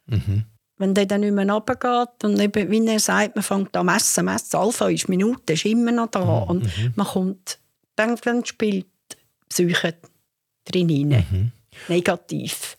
Mhm. 0.08 0.18
Mhm. 0.18 0.46
Wenn 0.78 0.94
der 0.94 1.06
dann 1.06 1.22
nicht 1.22 1.34
mehr 1.34 1.50
runtergeht 1.50 2.24
und 2.24 2.40
eben, 2.40 2.70
wie 2.70 2.86
er 2.86 3.00
sagt, 3.00 3.36
man 3.36 3.44
fängt 3.44 3.76
an 3.78 3.86
messen, 3.86 4.26
messen, 4.26 4.58
alle 4.58 4.74
fünf 4.74 5.08
Minuten 5.08 5.52
ist 5.52 5.66
immer 5.66 5.92
noch 5.92 6.08
da 6.08 6.20
mhm. 6.24 6.50
und 6.50 6.64
mhm. 6.64 6.94
man 6.96 7.08
kommt, 7.08 7.60
dann, 7.96 8.16
dann 8.18 8.44
spielt 8.46 8.88
Psyche 9.50 9.96
drin 10.66 10.90
rein. 10.90 11.26
Mhm. 11.30 11.52
Negativ. 11.88 12.78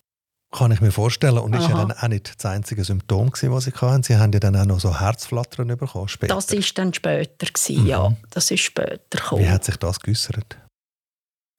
Kann 0.52 0.72
ich 0.72 0.80
mir 0.80 0.92
vorstellen. 0.92 1.38
Und 1.38 1.54
Aha. 1.54 1.62
ist 1.62 1.70
ja 1.70 1.76
dann 1.76 1.92
auch 1.92 2.08
nicht 2.08 2.34
das 2.36 2.46
einzige 2.46 2.84
Symptom, 2.84 3.30
das 3.30 3.40
Sie 3.64 3.72
hatten. 3.72 4.02
Sie 4.02 4.16
haben 4.16 4.32
ja 4.32 4.40
dann 4.40 4.56
auch 4.56 4.64
noch 4.64 4.80
so 4.80 4.98
Herzflattern 4.98 5.68
bekommen 5.76 6.08
später. 6.08 6.34
Das 6.34 6.52
war 6.52 6.60
dann 6.74 6.94
später, 6.94 7.46
gewesen, 7.46 7.82
mhm. 7.82 7.86
ja. 7.86 8.16
Das 8.30 8.50
ist 8.50 8.60
später 8.60 9.18
gekommen. 9.18 9.42
Wie 9.42 9.48
hat 9.48 9.64
sich 9.64 9.76
das 9.76 10.00
geäußert? 10.00 10.56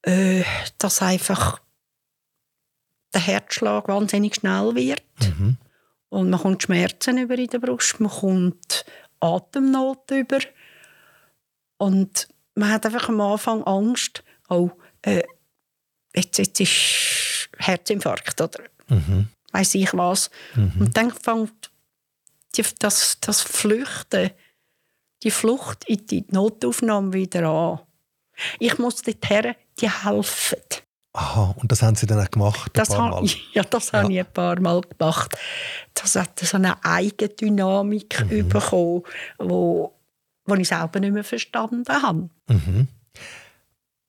Äh, 0.04 0.44
dass 0.77 1.01
einfach 1.01 1.60
der 3.14 3.22
Herzschlag 3.22 3.88
wahnsinnig 3.88 4.36
schnell 4.36 4.76
wird. 4.76 5.04
Mhm. 5.22 5.58
Und 6.10 6.30
man 6.30 6.40
kommt 6.40 6.64
Schmerzen 6.64 7.18
über 7.18 7.38
in 7.38 7.48
der 7.48 7.60
Brust, 7.60 8.00
man 8.00 8.12
kommt 8.12 8.86
Atemnot 9.20 10.10
über. 10.12 10.40
Und 11.78 12.28
man 12.56 12.72
hat 12.72 12.86
einfach 12.86 13.10
am 13.10 13.22
Anfang 13.22 13.64
Angst, 13.64 14.24
oh, 14.50 14.72
äh, 15.02 15.24
jetzt, 16.16 16.38
jetzt 16.38 16.60
ist 16.60 17.50
Herzinfarkt 17.58 18.40
oder 18.42 18.64
mhm. 18.88 19.28
weiß 19.52 19.76
ich 19.76 19.94
was. 19.94 20.30
Mhm. 20.56 20.74
Und 20.80 20.98
dann 20.98 21.12
fängt 21.12 21.72
die, 22.56 22.64
das, 22.80 23.20
das 23.20 23.42
Flüchten, 23.42 24.32
die 25.24 25.32
Flucht 25.32 25.86
in 25.86 26.06
die 26.08 26.26
Notaufnahme 26.30 27.14
wieder 27.14 27.48
an. 27.48 27.80
Ich 28.60 28.78
muss 28.78 29.02
dorthin, 29.02 29.56
die 29.80 29.90
helfen. 29.90 30.60
Aha, 31.18 31.56
und 31.58 31.72
das 31.72 31.82
haben 31.82 31.96
Sie 31.96 32.06
dann 32.06 32.20
auch 32.20 32.30
gemacht? 32.30 32.70
Das 32.74 32.96
ha 32.96 33.24
ja, 33.54 33.64
das 33.64 33.92
ja. 33.92 34.04
habe 34.04 34.14
ich 34.14 34.20
ein 34.20 34.32
paar 34.32 34.60
Mal 34.60 34.82
gemacht. 34.82 35.36
Das 35.96 36.16
hat 36.16 36.40
so 36.40 36.58
eine 36.58 36.76
Eigendynamik 36.86 38.24
mhm. 38.30 38.48
bekommen, 38.48 39.02
wo, 39.40 39.96
wo 40.46 40.54
ich 40.54 40.68
selber 40.68 41.00
nicht 41.00 41.14
mehr 41.14 41.24
verstanden 41.24 41.84
habe. 41.90 42.30
Mhm. 42.48 42.88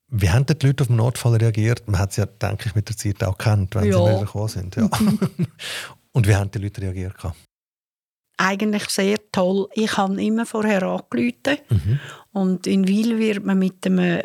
Wie 0.08 0.28
haben 0.28 0.44
die 0.44 0.66
Leute 0.66 0.82
auf 0.82 0.88
den 0.88 0.96
Notfall 0.96 1.36
reagiert? 1.36 1.88
Man 1.88 1.98
hat 1.98 2.10
es 2.10 2.16
ja, 2.16 2.26
denke 2.26 2.68
ich, 2.68 2.74
mit 2.74 2.90
der 2.90 2.96
Zeit 2.98 3.24
auch 3.24 3.38
gekannt, 3.38 3.74
wenn 3.74 3.84
ja. 3.84 3.96
sie 3.96 4.04
wieder 4.04 4.20
gekommen 4.20 4.48
sind. 4.48 4.76
Ja. 4.76 4.90
Und 6.12 6.28
wie 6.28 6.34
haben 6.34 6.50
die 6.50 6.58
Leute 6.58 6.82
reagiert? 6.82 7.14
Eigentlich 8.36 8.90
sehr 8.90 9.16
toll. 9.32 9.66
Ich 9.72 9.96
habe 9.96 10.22
immer 10.22 10.44
vorher 10.44 10.82
angerufen. 10.82 11.58
Mhm. 11.70 12.00
Und 12.32 12.66
in 12.66 12.86
Wil 12.86 13.18
wird 13.18 13.46
man 13.46 13.58
mit 13.58 13.82
dem 13.86 14.20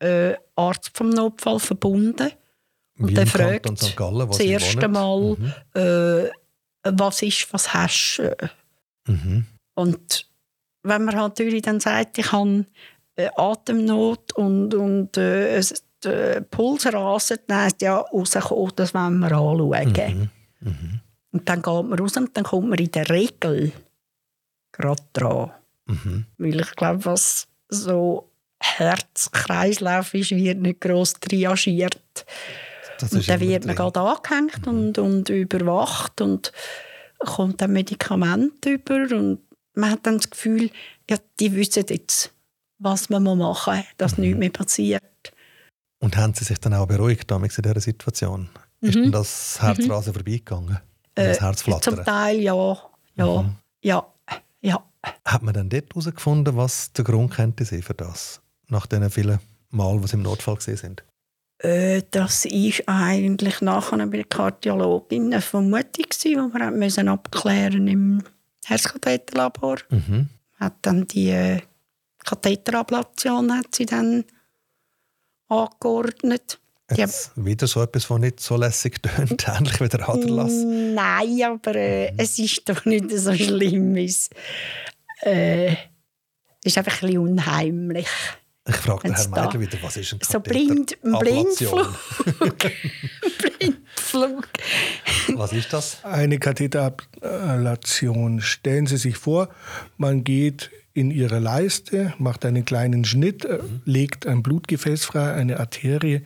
äh, 0.00 0.34
Arzt 0.56 0.90
vom 0.94 1.10
Notfall 1.10 1.58
verbunden. 1.58 2.30
Und 2.98 3.16
der 3.16 3.26
fragt 3.26 3.96
Gallen, 3.96 4.28
das 4.28 4.40
erste 4.40 4.88
Mal, 4.88 5.36
mhm. 5.36 5.52
äh, 5.74 6.30
was 6.82 7.22
ist, 7.22 7.52
was 7.52 7.72
hast 7.72 8.18
du? 8.18 8.50
Mhm. 9.06 9.46
Und 9.74 10.26
wenn 10.82 11.04
man 11.04 11.14
halt 11.14 11.38
natürlich 11.38 11.62
dann 11.62 11.80
sagt, 11.80 12.18
ich 12.18 12.32
habe 12.32 12.66
Atemnot 13.36 14.32
und, 14.32 14.74
und 14.74 15.16
äh, 15.16 15.62
der 16.02 16.40
Puls 16.42 16.92
rasen, 16.92 17.38
dann 17.46 17.62
heisst 17.62 17.82
ja, 17.82 17.98
rauskommen, 17.98 18.72
das 18.76 18.94
wollen 18.94 19.18
wir 19.18 19.32
anschauen. 19.32 20.30
Mhm. 20.60 20.68
Mhm. 20.68 21.00
Und 21.32 21.48
dann 21.48 21.62
geht 21.62 21.84
man 21.84 21.98
raus 21.98 22.16
und 22.16 22.36
dann 22.36 22.44
kommt 22.44 22.68
man 22.68 22.78
in 22.78 22.90
der 22.90 23.08
Regel 23.08 23.72
gerade 24.72 25.02
dran. 25.12 25.50
Mhm. 25.86 26.26
Weil 26.38 26.60
ich 26.60 26.70
glaube, 26.76 27.04
was 27.04 27.48
so 27.68 28.27
Herzkreislauf 28.60 30.14
ist, 30.14 30.30
wird 30.30 30.58
nicht 30.58 30.80
gross 30.80 31.14
triagiert. 31.14 32.26
Und 33.00 33.28
dann 33.28 33.40
wird 33.40 33.66
man 33.66 33.76
gerade 33.76 34.00
angehängt 34.00 34.66
mhm. 34.66 34.72
und, 34.72 34.98
und 34.98 35.28
überwacht 35.28 36.20
und 36.20 36.52
kommt 37.18 37.60
dann 37.60 37.72
Medikament 37.72 38.64
über 38.66 39.06
und 39.16 39.40
man 39.74 39.92
hat 39.92 40.06
dann 40.06 40.16
das 40.16 40.30
Gefühl, 40.30 40.70
ja, 41.08 41.16
die 41.38 41.54
wissen 41.54 41.84
jetzt, 41.88 42.32
was 42.78 43.08
man 43.08 43.22
machen 43.22 43.76
muss, 43.76 43.84
dass 43.96 44.16
mhm. 44.16 44.24
nichts 44.24 44.38
mehr 44.38 44.50
passiert. 44.50 45.02
Und 46.00 46.16
haben 46.16 46.34
Sie 46.34 46.44
sich 46.44 46.58
dann 46.58 46.74
auch 46.74 46.86
beruhigt 46.86 47.30
in 47.30 47.42
dieser 47.42 47.80
Situation? 47.80 48.48
Mhm. 48.80 48.88
Ist 48.88 48.94
denn 48.96 49.12
das 49.12 49.62
Herzrasen 49.62 50.10
mhm. 50.10 50.14
vorbeigegangen? 50.14 50.78
Äh, 51.14 51.28
das 51.28 51.40
Herzflattern? 51.40 51.94
Zum 51.96 52.04
Teil 52.04 52.40
ja. 52.40 52.78
Ja, 53.16 53.42
mhm. 53.42 53.56
ja, 53.82 54.06
ja. 54.60 54.84
Hat 55.24 55.42
man 55.42 55.54
dann 55.54 55.68
dort 55.68 55.90
herausgefunden, 55.90 56.56
was 56.56 56.92
der 56.92 57.04
Grund 57.04 57.32
könnte 57.32 57.64
sein 57.64 57.82
für 57.82 57.94
das? 57.94 58.40
Nach 58.68 58.86
den 58.86 59.08
vielen 59.10 59.38
Mal, 59.70 60.02
was 60.02 60.12
im 60.12 60.22
Notfall 60.22 60.56
gesehen 60.56 60.76
sind? 60.76 61.04
Äh, 61.58 62.02
das 62.10 62.44
war 62.44 63.02
eigentlich 63.02 63.60
nachher 63.60 64.06
bei 64.06 64.18
der 64.18 64.24
Kardiologin 64.24 65.32
eine 65.32 65.40
Vermutung, 65.40 66.06
die 66.22 66.36
wir 66.36 66.70
müssen 66.70 67.08
abklären 67.08 67.88
im 67.88 68.22
Herzkatheterlabor. 68.64 69.78
Mhm. 69.90 70.28
Hat 70.60 70.74
dann 70.82 71.06
die 71.06 71.30
äh, 71.30 71.60
Katheterablation 72.24 73.56
hat 73.56 73.74
sie 73.74 73.86
dann 73.86 74.24
angeordnet. 75.48 76.60
Jetzt 76.94 77.32
ja. 77.36 77.44
wieder 77.44 77.66
so 77.66 77.82
etwas, 77.82 78.08
was 78.08 78.18
nicht 78.18 78.40
so 78.40 78.56
lässig 78.56 79.02
tönt, 79.02 79.46
ähnlich 79.58 79.80
wie 79.80 79.88
der 79.88 80.08
Aderlass? 80.08 80.52
Nein, 80.52 81.42
aber 81.42 81.74
äh, 81.74 82.12
mhm. 82.12 82.18
es 82.18 82.38
ist 82.38 82.68
doch 82.68 82.84
nicht 82.84 83.10
so 83.10 83.34
schlimm. 83.34 83.96
Es 83.96 84.30
äh, 85.22 85.74
ist 86.64 86.78
einfach 86.78 87.02
ein 87.02 87.08
bisschen 87.08 87.18
unheimlich. 87.18 88.08
Ich 88.68 88.76
frage 88.76 89.08
den 89.08 89.14
Herrn 89.14 89.30
Meidler 89.30 89.60
wieder, 89.60 89.78
was 89.82 89.96
ist 89.96 90.12
ein 90.12 90.20
So 90.22 90.40
blind, 90.40 90.96
ein 91.02 91.18
Blindflug. 91.18 91.98
Blindflug. 93.58 94.48
was 95.34 95.52
ist 95.52 95.72
das? 95.72 96.04
Eine 96.04 96.38
Katheterablation. 96.38 98.42
Stellen 98.42 98.86
Sie 98.86 98.98
sich 98.98 99.16
vor, 99.16 99.48
man 99.96 100.22
geht 100.22 100.70
in 100.92 101.10
Ihre 101.10 101.38
Leiste, 101.38 102.12
macht 102.18 102.44
einen 102.44 102.64
kleinen 102.64 103.04
Schnitt, 103.04 103.48
mhm. 103.48 103.82
legt 103.84 104.26
ein 104.26 104.42
Blutgefäß 104.42 105.04
frei, 105.04 105.32
eine 105.32 105.60
Arterie 105.60 106.22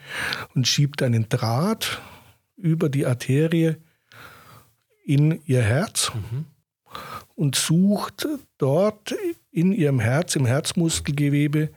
und 0.54 0.66
schiebt 0.66 1.02
einen 1.02 1.28
Draht 1.28 2.00
über 2.56 2.88
die 2.88 3.06
Arterie 3.06 3.76
in 5.04 5.42
Ihr 5.46 5.62
Herz 5.62 6.12
mhm. 6.14 6.46
und 7.34 7.54
sucht 7.54 8.26
dort 8.58 9.14
in 9.50 9.72
Ihrem 9.72 10.00
Herz, 10.00 10.36
im 10.36 10.46
Herzmuskelgewebe, 10.46 11.70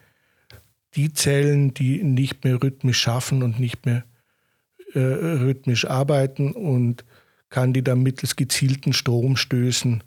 die 0.95 1.13
Zellen, 1.13 1.73
die 1.73 2.03
nicht 2.03 2.43
mehr 2.43 2.61
rhythmisch 2.61 2.99
schaffen 2.99 3.43
und 3.43 3.59
nicht 3.59 3.85
mehr 3.85 4.03
äh, 4.93 4.99
rhythmisch 4.99 5.85
arbeiten 5.85 6.53
und 6.53 7.05
kann 7.49 7.73
die 7.73 7.83
dann 7.83 8.01
mittels 8.03 8.35
gezielten 8.35 8.93
Stromstößen 8.93 10.03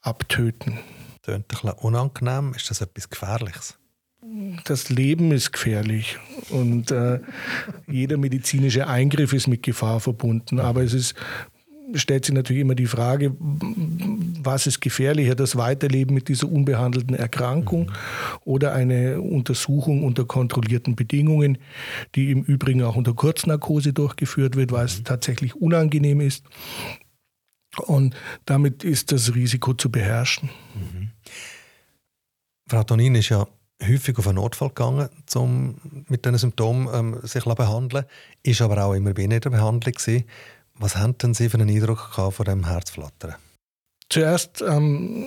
abtöten. 0.00 0.78
Das 1.22 1.34
ein 1.34 1.44
bisschen 1.44 1.70
unangenehm. 1.70 2.52
Ist 2.54 2.70
das 2.70 2.80
etwas 2.80 3.08
Gefährliches? 3.08 3.78
Das 4.64 4.88
Leben 4.88 5.32
ist 5.32 5.52
gefährlich 5.52 6.18
und 6.48 6.90
äh, 6.90 7.20
jeder 7.86 8.16
medizinische 8.16 8.86
Eingriff 8.86 9.32
ist 9.32 9.46
mit 9.46 9.62
Gefahr 9.62 10.00
verbunden. 10.00 10.60
Aber 10.60 10.82
es 10.82 10.92
ist 10.92 11.14
stellt 11.94 12.24
sich 12.24 12.34
natürlich 12.34 12.62
immer 12.62 12.74
die 12.74 12.86
Frage, 12.86 13.34
was 13.38 14.66
ist 14.66 14.80
gefährlicher, 14.80 15.34
das 15.34 15.56
Weiterleben 15.56 16.14
mit 16.14 16.28
dieser 16.28 16.50
unbehandelten 16.50 17.14
Erkrankung 17.14 17.86
mhm. 17.86 17.92
oder 18.44 18.72
eine 18.72 19.20
Untersuchung 19.20 20.04
unter 20.04 20.24
kontrollierten 20.24 20.96
Bedingungen, 20.96 21.58
die 22.14 22.30
im 22.30 22.42
Übrigen 22.42 22.82
auch 22.82 22.96
unter 22.96 23.14
Kurznarkose 23.14 23.92
durchgeführt 23.92 24.56
wird, 24.56 24.72
weil 24.72 24.86
es 24.86 25.00
mhm. 25.00 25.04
tatsächlich 25.04 25.54
unangenehm 25.56 26.20
ist. 26.20 26.44
Und 27.86 28.14
damit 28.46 28.84
ist 28.84 29.12
das 29.12 29.34
Risiko 29.34 29.74
zu 29.74 29.90
beherrschen. 29.90 30.50
Mhm. 30.74 31.10
Frau 32.66 32.82
Tonin 32.84 33.14
ist 33.16 33.28
ja 33.28 33.46
häufig 33.82 34.18
auf 34.18 34.26
einen 34.26 34.36
Notfall 34.36 34.68
gegangen, 34.68 35.08
um 35.34 35.76
mit 36.08 36.24
diesen 36.24 36.38
Symptomen 36.38 36.88
ähm, 36.92 37.18
sich 37.22 37.42
zu 37.44 37.54
behandeln, 37.54 38.04
ist 38.42 38.62
aber 38.62 38.84
auch 38.84 38.94
immer 38.94 39.12
bei 39.12 39.22
in 39.22 39.30
der 39.30 39.40
Behandlung 39.40 39.92
gewesen. 39.92 40.24
Was 40.78 40.96
haben 40.96 41.16
denn 41.18 41.34
Sie 41.34 41.48
für 41.48 41.58
einen 41.58 41.70
Eindruck 41.70 42.10
gehabt 42.14 42.34
von 42.34 42.46
dem 42.46 42.66
Herzflattern? 42.66 43.34
Zuerst 44.08 44.62
ähm, 44.62 45.24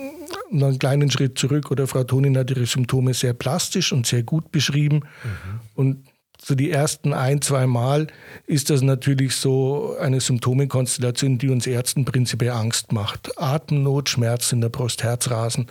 einen 0.52 0.78
kleinen 0.78 1.10
Schritt 1.10 1.38
zurück. 1.38 1.70
Oder 1.70 1.86
Frau 1.86 2.04
Tonin 2.04 2.36
hat 2.36 2.50
ihre 2.50 2.66
Symptome 2.66 3.14
sehr 3.14 3.34
plastisch 3.34 3.92
und 3.92 4.06
sehr 4.06 4.22
gut 4.22 4.52
beschrieben. 4.52 5.00
Mhm. 5.24 5.60
Und 5.74 6.08
so 6.40 6.54
die 6.54 6.70
ersten 6.70 7.12
ein, 7.12 7.42
zwei 7.42 7.66
Mal 7.66 8.06
ist 8.46 8.70
das 8.70 8.82
natürlich 8.82 9.34
so 9.34 9.96
eine 10.00 10.20
Symptomekonstellation, 10.20 11.38
die 11.38 11.48
uns 11.48 11.66
Ärzten 11.66 12.04
prinzipiell 12.04 12.52
Angst 12.52 12.92
macht. 12.92 13.36
Atemnot, 13.38 14.08
Schmerz 14.08 14.52
in 14.52 14.60
der 14.60 14.68
Brust, 14.68 15.02
Herzrasen, 15.02 15.66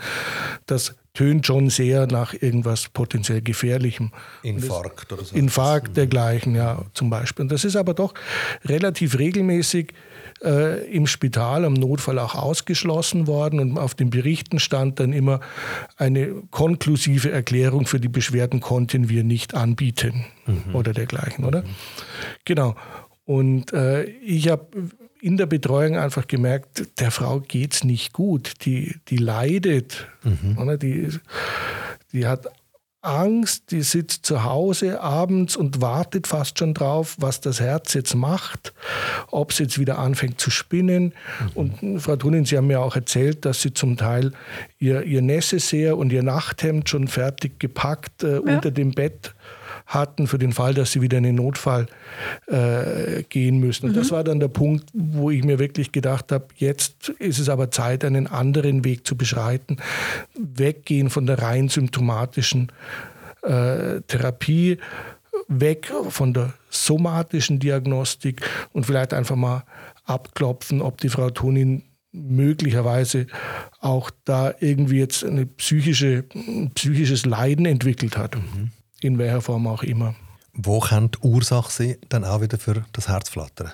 das 0.66 0.96
tönt 1.18 1.48
schon 1.48 1.72
sehr 1.72 2.06
nach 2.06 2.36
irgendwas 2.40 2.90
potenziell 2.90 3.42
Gefährlichem. 3.42 4.12
Infarkt 4.44 5.12
oder 5.12 5.24
so. 5.24 5.36
Infarkt 5.36 5.98
dergleichen, 5.98 6.54
ja, 6.54 6.86
zum 6.94 7.10
Beispiel. 7.10 7.42
Und 7.42 7.52
das 7.52 7.66
ist 7.66 7.76
aber 7.76 7.96
doch 7.96 8.14
relativ 8.66 9.18
regelmäßig 9.18 9.94
äh, 10.44 10.86
im 10.92 11.08
Spital 11.08 11.66
am 11.66 11.74
Notfall 11.74 12.20
auch 12.20 12.36
ausgeschlossen 12.36 13.26
worden 13.26 13.60
und 13.60 13.80
auf 13.80 13.96
den 13.96 14.12
Berichten 14.12 14.60
stand 14.60 15.00
dann 15.00 15.12
immer 15.12 15.40
eine 15.96 16.36
konklusive 16.52 17.32
Erklärung 17.32 17.88
für 17.88 18.00
die 18.00 18.10
Beschwerden 18.10 18.60
konnten 18.60 19.10
wir 19.10 19.24
nicht 19.24 19.56
anbieten 19.56 20.26
mhm. 20.46 20.76
oder 20.76 20.94
dergleichen, 20.94 21.46
oder? 21.46 21.64
Mhm. 21.64 21.68
Genau. 22.46 22.76
Und 23.26 23.74
äh, 23.74 24.04
ich 24.04 24.50
habe 24.50 24.68
in 25.22 25.38
der 25.38 25.46
Betreuung 25.46 25.98
einfach 25.98 26.28
gemerkt, 26.28 27.00
der 27.00 27.12
Frau 27.12 27.40
geht 27.40 27.74
es 27.74 27.84
nicht 27.84 28.14
gut. 28.14 28.66
Die, 28.66 28.96
die 29.08 29.18
leidet. 29.18 30.08
Mhm. 30.24 30.58
Oder? 30.58 30.78
Die, 30.78 31.10
die 32.12 32.28
hat 32.28 32.48
Angst, 33.02 33.72
die 33.72 33.84
sitzt 33.84 34.26
zu 34.26 34.44
Hause 34.44 35.02
abends 35.02 35.56
und 35.56 35.82
wartet 35.82 36.28
fast 36.28 36.60
schon 36.60 36.74
drauf, 36.74 37.16
was 37.20 37.40
das 37.40 37.60
Herz 37.60 37.94
jetzt 37.94 38.16
macht, 38.16 38.74
ob 39.32 39.52
es 39.52 39.60
jetzt 39.60 39.80
wieder 39.80 40.00
anfängt 40.00 40.42
zu 40.42 40.50
spinnen. 40.50 41.14
Mhm. 41.40 41.50
Und 41.54 42.00
Frau 42.02 42.16
Thunin, 42.16 42.46
Sie 42.46 42.58
haben 42.58 42.68
mir 42.68 42.82
auch 42.82 42.96
erzählt, 42.96 43.46
dass 43.46 43.62
Sie 43.62 43.74
zum 43.74 43.98
Teil 43.98 44.34
Ihr, 44.80 45.04
ihr 45.04 45.22
Necessaire 45.22 45.96
und 45.96 46.12
Ihr 46.12 46.24
Nachthemd 46.24 46.90
schon 46.90 47.08
fertig 47.08 47.60
gepackt 47.60 48.24
äh, 48.24 48.34
ja. 48.34 48.40
unter 48.40 48.72
dem 48.72 48.92
Bett 48.92 49.34
hatten 49.88 50.27
für 50.27 50.38
den 50.38 50.51
Fall, 50.51 50.74
dass 50.74 50.91
sie 50.91 51.01
wieder 51.01 51.17
in 51.17 51.24
den 51.24 51.36
Notfall 51.36 51.88
äh, 52.48 53.24
gehen 53.24 53.60
müssen. 53.60 53.88
Und 53.88 53.91
mhm. 53.94 54.00
das 54.00 54.12
war 54.12 54.24
dann 54.24 54.39
der 54.39 54.50
Punkt, 54.50 54.89
wo 54.94 55.32
ich 55.32 55.44
mir 55.44 55.60
wirklich 55.60 55.94
gedacht 55.94 56.32
habe, 56.32 56.48
jetzt 56.58 57.10
ist 57.20 57.39
es 57.39 57.48
aber 57.48 57.72
Zeit, 57.72 58.03
einen 58.03 58.27
anderen 58.27 58.84
Weg 58.84 59.08
zu 59.08 59.15
beschreiten, 59.15 59.77
weggehen 60.38 61.10
von 61.10 61.25
der 61.25 61.41
rein 61.41 61.70
symptomatischen 61.70 62.72
äh, 63.44 64.01
Therapie, 64.08 64.77
weg 65.48 65.91
von 66.10 66.34
der 66.34 66.53
somatischen 66.70 67.60
Diagnostik 67.60 68.41
und 68.74 68.86
vielleicht 68.86 69.13
einfach 69.13 69.38
mal 69.38 69.63
abklopfen, 70.03 70.82
ob 70.82 71.00
die 71.00 71.10
Frau 71.10 71.29
Tonin 71.29 71.84
möglicherweise 72.12 73.27
auch 73.79 74.12
da 74.25 74.53
irgendwie 74.60 75.00
jetzt 75.00 75.24
ein 75.24 75.48
psychische, 75.56 76.24
psychisches 76.75 77.25
Leiden 77.25 77.65
entwickelt 77.65 78.17
hat. 78.17 78.36
Mhm 78.36 78.72
in 79.01 79.18
welcher 79.18 79.42
Form 79.42 79.68
auch 79.68 79.84
immer. 79.84 80.16
Wo 80.54 80.80
kann 80.80 81.12
die 81.12 81.20
Ursache 81.20 81.72
sein, 81.72 81.98
dann 82.10 82.24
auch 82.24 82.42
wieder 82.42 82.58
für 82.58 82.86
das 82.94 83.08
Herzflattern? 83.08 83.72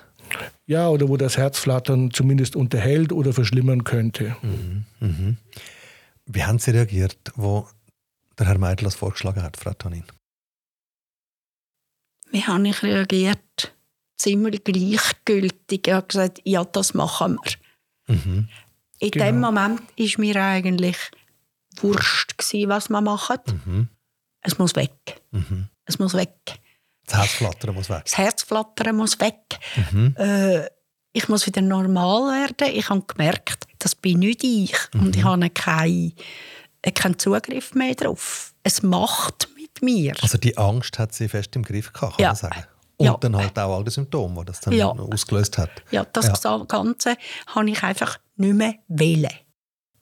Ja, 0.66 0.88
oder 0.88 1.08
wo 1.08 1.16
das 1.16 1.36
Herzflattern 1.36 2.10
zumindest 2.10 2.56
unterhält 2.56 3.12
oder 3.12 3.32
verschlimmern 3.32 3.84
könnte. 3.84 4.36
Mhm, 4.42 4.84
mhm. 5.00 5.36
Wie 6.26 6.44
haben 6.44 6.58
Sie 6.58 6.70
reagiert, 6.70 7.32
wo 7.36 7.68
der 8.38 8.46
Herr 8.46 8.58
Meidl 8.58 8.84
das 8.84 8.94
vorgeschlagen 8.94 9.42
hat, 9.42 9.56
Frau 9.56 9.72
Tonin? 9.74 10.04
Wie 12.30 12.42
habe 12.42 12.66
ich 12.66 12.82
reagiert? 12.82 13.74
Ziemlich 14.16 14.64
gleichgültig. 14.64 15.86
Ich 15.86 15.92
habe 15.92 16.06
gesagt, 16.06 16.40
ja, 16.44 16.64
das 16.64 16.94
machen 16.94 17.38
wir. 17.42 18.16
Mhm. 18.16 18.48
In 18.98 19.10
genau. 19.10 19.24
dem 19.24 19.40
Moment 19.40 19.80
war 19.80 20.20
mir 20.20 20.42
eigentlich 20.42 20.96
wurscht, 21.76 22.34
was 22.38 22.88
wir 22.88 23.00
machen. 23.00 23.88
Mhm. 24.44 24.52
Es 24.52 24.58
muss 24.58 24.76
weg. 24.76 25.20
Mhm. 25.30 25.68
Es 25.86 25.98
muss 25.98 26.14
weg. 26.14 26.34
Das 27.06 27.18
Herzflattern 27.18 27.74
muss 27.74 27.90
weg. 27.90 28.02
Das 28.04 28.18
Herzflattern 28.18 28.96
muss 28.96 29.20
weg. 29.20 29.58
Mhm. 29.92 30.14
Äh, 30.16 30.66
ich 31.12 31.28
muss 31.28 31.46
wieder 31.46 31.62
normal 31.62 32.48
werden. 32.48 32.74
Ich 32.74 32.88
habe 32.90 33.02
gemerkt, 33.06 33.66
das 33.78 33.94
bin 33.94 34.20
nicht 34.20 34.42
ich. 34.42 34.74
Mhm. 34.92 35.00
Und 35.00 35.16
ich 35.16 35.24
habe 35.24 35.50
keinen, 35.50 36.12
keinen 36.94 37.18
Zugriff 37.18 37.74
mehr 37.74 37.94
darauf. 37.94 38.54
Es 38.62 38.82
macht 38.82 39.48
mit 39.56 39.82
mir. 39.82 40.14
Also 40.22 40.38
die 40.38 40.56
Angst 40.56 40.98
hat 40.98 41.14
sie 41.14 41.28
fest 41.28 41.54
im 41.56 41.62
Griff 41.62 41.92
gehabt, 41.92 42.16
kann 42.16 42.22
ja. 42.22 42.28
man 42.28 42.36
sagen. 42.36 42.64
Und 42.96 43.06
ja. 43.06 43.16
dann 43.18 43.36
halt 43.36 43.58
auch 43.58 43.76
all 43.76 43.84
die 43.84 43.90
Symptome, 43.90 44.40
die 44.40 44.46
das 44.46 44.60
dann 44.60 44.72
ja. 44.72 44.86
ausgelöst 44.86 45.58
hat. 45.58 45.70
Ja, 45.90 46.04
das 46.12 46.42
ja. 46.42 46.58
Ganze 46.58 47.16
habe 47.48 47.70
ich 47.70 47.82
einfach 47.82 48.18
nicht 48.36 48.54
mehr 48.54 48.74
wählen. 48.88 49.32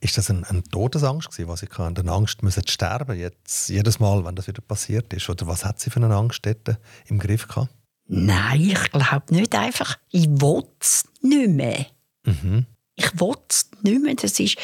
Ist 0.02 0.18
das 0.18 0.30
eine, 0.30 0.44
eine 0.48 0.64
Todesangst 0.64 1.30
gewesen, 1.30 1.48
was 1.48 1.62
ich 1.62 1.70
kann? 1.70 1.96
Eine 1.96 2.10
Angst, 2.10 2.42
müssen 2.42 2.66
sterben 2.66 3.16
jetzt 3.16 3.68
jedes 3.68 4.00
Mal, 4.00 4.24
wenn 4.24 4.34
das 4.34 4.48
wieder 4.48 4.60
passiert 4.60 5.12
ist? 5.12 5.30
Oder 5.30 5.46
was 5.46 5.64
hat 5.64 5.78
sie 5.78 5.90
für 5.90 6.02
eine 6.02 6.12
Angst 6.12 6.44
dort 6.44 6.76
im 7.06 7.20
Griff 7.20 7.46
gehabt? 7.46 7.72
Nein, 8.08 8.60
ich 8.60 8.90
glaube 8.90 9.22
nicht 9.32 9.54
einfach. 9.54 9.96
Ich 10.10 10.26
will 10.28 10.64
es 10.80 11.04
nicht 11.20 11.50
mehr. 11.50 11.86
Mhm. 12.24 12.66
Ich 12.96 13.20
will 13.20 13.36
es 13.48 13.70
nicht 13.82 14.02
mehr. 14.02 14.16
Das 14.16 14.40
ist 14.40 14.58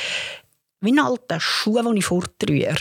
wie 0.81 0.91
ein 0.91 0.99
alter 0.99 1.39
Schuh, 1.39 1.81
den 1.85 1.97
ich 1.97 2.07
fortrühre. 2.07 2.79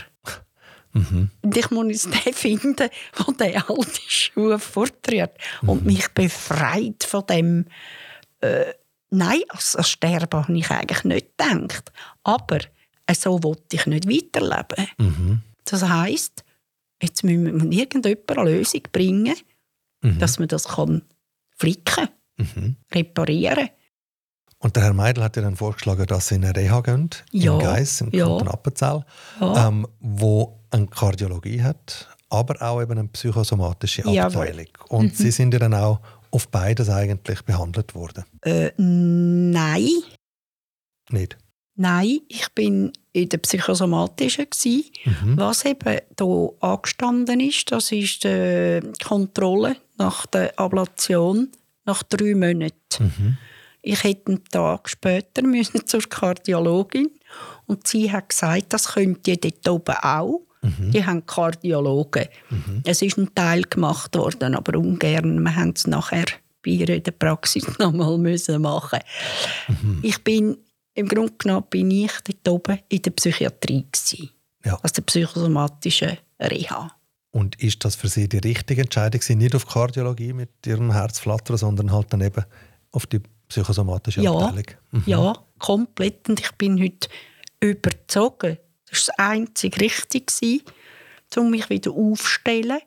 Mhm. 0.94 1.30
Und 1.42 1.56
ich 1.56 1.70
muss 1.70 1.86
jetzt 1.86 2.26
den 2.26 2.32
finden, 2.34 2.74
der 2.74 3.34
den 3.38 3.62
alten 3.62 4.00
Schuh 4.08 4.58
fortrührt 4.58 5.38
mhm. 5.62 5.68
und 5.68 5.86
mich 5.86 6.08
befreit 6.08 7.04
von 7.04 7.24
dem 7.24 7.66
äh, 8.40 8.72
Nein, 9.10 9.42
als, 9.48 9.76
Sterben 9.88 10.40
habe 10.40 10.58
ich 10.58 10.70
eigentlich 10.70 11.04
nicht 11.04 11.28
gedacht. 11.38 11.92
Aber 12.24 12.58
so 13.16 13.42
wollte 13.42 13.76
ich 13.76 13.86
nicht 13.86 14.08
weiterleben. 14.08 14.88
Mhm. 14.98 15.42
Das 15.64 15.82
heisst, 15.82 16.44
jetzt 17.02 17.24
müssen 17.24 17.70
wir 17.70 17.78
irgendjemand 17.78 18.38
eine 18.38 18.50
Lösung 18.50 18.82
bringen, 18.92 19.34
mhm. 20.02 20.18
dass 20.18 20.38
man 20.38 20.48
das 20.48 20.64
kann 20.68 21.02
flicken 21.56 22.08
mhm. 22.36 22.76
reparieren 22.94 23.70
und 24.60 24.74
der 24.74 24.82
Herr 24.82 24.92
Meidel 24.92 25.22
hat 25.22 25.36
ja 25.36 25.42
dann 25.42 25.56
vorgeschlagen, 25.56 26.04
dass 26.06 26.28
Sie 26.28 26.34
in 26.34 26.44
eine 26.44 26.56
Reha 26.56 26.80
gehen, 26.80 27.10
ja. 27.30 27.52
im 27.52 27.58
Geiss, 27.60 28.00
im 28.00 28.10
ja. 28.10 28.26
Kanton 28.26 28.48
Appenzell, 28.48 29.04
ja. 29.40 29.68
ähm, 29.68 29.86
wo 30.00 30.60
eine 30.70 30.88
Kardiologie 30.88 31.62
hat, 31.62 32.08
aber 32.28 32.60
auch 32.60 32.82
eben 32.82 32.98
eine 32.98 33.08
psychosomatische 33.08 34.04
Abteilung. 34.04 34.66
Ja, 34.66 34.84
und 34.88 35.12
mhm. 35.12 35.14
Sie 35.14 35.30
sind 35.30 35.52
ja 35.52 35.60
dann 35.60 35.74
auch 35.74 36.00
auf 36.30 36.48
beides 36.48 36.88
eigentlich 36.88 37.42
behandelt 37.42 37.94
worden? 37.94 38.24
Äh, 38.42 38.72
nein. 38.76 39.88
Nicht? 41.10 41.36
Nein, 41.80 42.20
ich 42.28 42.48
bin 42.54 42.92
in 43.12 43.28
der 43.28 43.38
psychosomatischen 43.38 44.46
mhm. 45.04 45.36
Was 45.36 45.64
eben 45.64 46.00
hier 46.18 46.50
angestanden 46.60 47.38
ist, 47.38 47.70
das 47.70 47.92
ist 47.92 48.24
die 48.24 48.80
Kontrolle 49.04 49.76
nach 49.96 50.26
der 50.26 50.58
Ablation 50.58 51.52
nach 51.84 52.02
drei 52.02 52.34
Monaten. 52.34 52.74
Mhm. 52.98 53.38
Ich 53.82 54.02
hätte 54.02 54.32
einen 54.32 54.44
Tag 54.44 54.88
später 54.88 55.42
müssen 55.46 55.86
zur 55.86 56.02
Kardiologin 56.02 57.10
und 57.66 57.86
sie 57.86 58.10
hat 58.10 58.30
gesagt, 58.30 58.72
das 58.72 58.94
könnt 58.94 59.26
ihr 59.28 59.36
dort 59.36 59.68
oben 59.68 59.96
auch. 60.02 60.47
Mhm. 60.62 60.90
Die 60.90 61.04
haben 61.04 61.26
Kardiologen. 61.26 62.26
Mhm. 62.50 62.82
Es 62.84 63.02
ist 63.02 63.16
ein 63.16 63.34
Teil 63.34 63.62
gemacht 63.62 64.16
worden, 64.16 64.54
aber 64.54 64.78
ungern. 64.78 65.40
Wir 65.40 65.56
haben 65.56 65.72
es 65.74 65.86
nachher 65.86 66.26
bei 66.64 66.70
ihr 66.72 66.88
in 66.88 67.02
der 67.02 67.12
Praxis 67.12 67.66
nochmal 67.78 68.18
müssen 68.18 68.62
machen. 68.62 69.00
Mhm. 69.68 70.00
Ich 70.02 70.22
bin 70.22 70.56
im 70.94 71.06
Grunde 71.06 71.34
genommen 71.38 71.66
bin 71.70 71.90
ich 71.90 72.12
dort 72.24 72.48
oben 72.48 72.78
in 72.88 73.02
der 73.02 73.12
Psychiatrie 73.12 73.86
gewesen, 73.90 74.30
ja. 74.64 74.78
also 74.82 74.94
der 74.96 75.02
psychosomatischen 75.02 76.18
Reha. 76.40 76.90
Und 77.30 77.62
ist 77.62 77.84
das 77.84 77.94
für 77.94 78.08
Sie 78.08 78.28
die 78.28 78.38
richtige 78.38 78.82
Entscheidung, 78.82 79.20
nicht 79.38 79.54
auf 79.54 79.66
Kardiologie 79.66 80.32
mit 80.32 80.50
Ihrem 80.66 80.92
Herzflattern, 80.92 81.56
sondern 81.56 81.92
halt 81.92 82.12
dann 82.12 82.20
eben 82.20 82.44
auf 82.90 83.06
die 83.06 83.20
psychosomatische 83.48 84.22
ja, 84.22 84.32
Abteilung? 84.32 84.64
Mhm. 84.90 85.02
Ja, 85.06 85.34
komplett. 85.58 86.28
Und 86.28 86.40
ich 86.40 86.50
bin 86.52 86.82
heute 86.82 87.08
überzogen 87.60 88.58
das 88.90 89.08
war 89.08 89.14
das 89.14 89.18
einzig 89.18 89.80
Richtige, 89.80 90.62
um 91.36 91.50
mich 91.50 91.68
wieder 91.70 91.92
aufzustellen. 91.92 92.80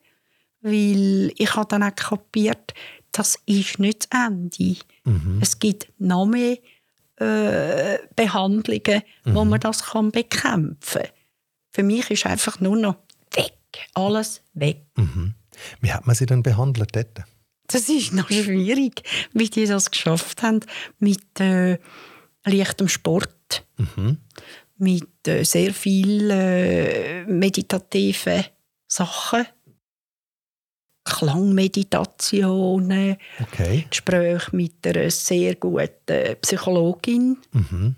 Weil 0.62 1.32
ich 1.38 1.56
habe 1.56 1.68
dann 1.68 1.84
auch 1.84 1.96
kapiert, 1.96 2.74
das 3.12 3.40
ist 3.46 3.80
nicht 3.80 4.08
das 4.12 4.28
Ende. 4.28 4.78
Mhm. 5.06 5.40
Es 5.42 5.58
gibt 5.58 5.92
noch 5.98 6.28
mehr 6.28 6.58
äh, 7.16 7.98
Behandlungen, 8.16 9.02
mhm. 9.26 9.36
wo 9.36 9.44
man 9.44 9.60
das 9.60 9.84
kann 9.84 10.12
bekämpfen 10.12 11.02
kann. 11.02 11.12
Für 11.72 11.84
mich 11.84 12.10
ist 12.12 12.26
einfach 12.26 12.60
nur 12.60 12.78
noch 12.78 12.98
weg. 13.34 13.58
Alles 13.94 14.42
weg. 14.54 14.86
Mhm. 14.96 15.34
Wie 15.82 15.92
hat 15.92 16.06
man 16.06 16.16
sie 16.16 16.26
dann 16.26 16.44
behandelt 16.44 16.96
dort? 16.96 17.24
Das 17.68 17.88
ist 17.90 18.14
noch 18.14 18.28
schwierig, 18.28 19.04
wie 19.34 19.50
die 19.50 19.66
das 19.66 19.90
geschafft 19.90 20.44
haben 20.44 20.60
mit 21.00 21.40
äh, 21.40 21.80
leichtem 22.46 22.88
Sport. 22.88 23.66
Mhm 23.78 24.18
mit 24.82 25.28
äh, 25.28 25.44
sehr 25.44 25.74
vielen 25.74 26.30
äh, 26.30 27.26
meditativen 27.26 28.46
Sachen. 28.88 29.46
Klangmeditationen, 31.04 33.18
okay. 33.42 33.88
Gespräche 33.90 34.56
mit 34.56 34.86
einer 34.86 35.10
sehr 35.10 35.56
guten 35.56 36.36
Psychologin. 36.42 37.38
Mhm. 37.52 37.96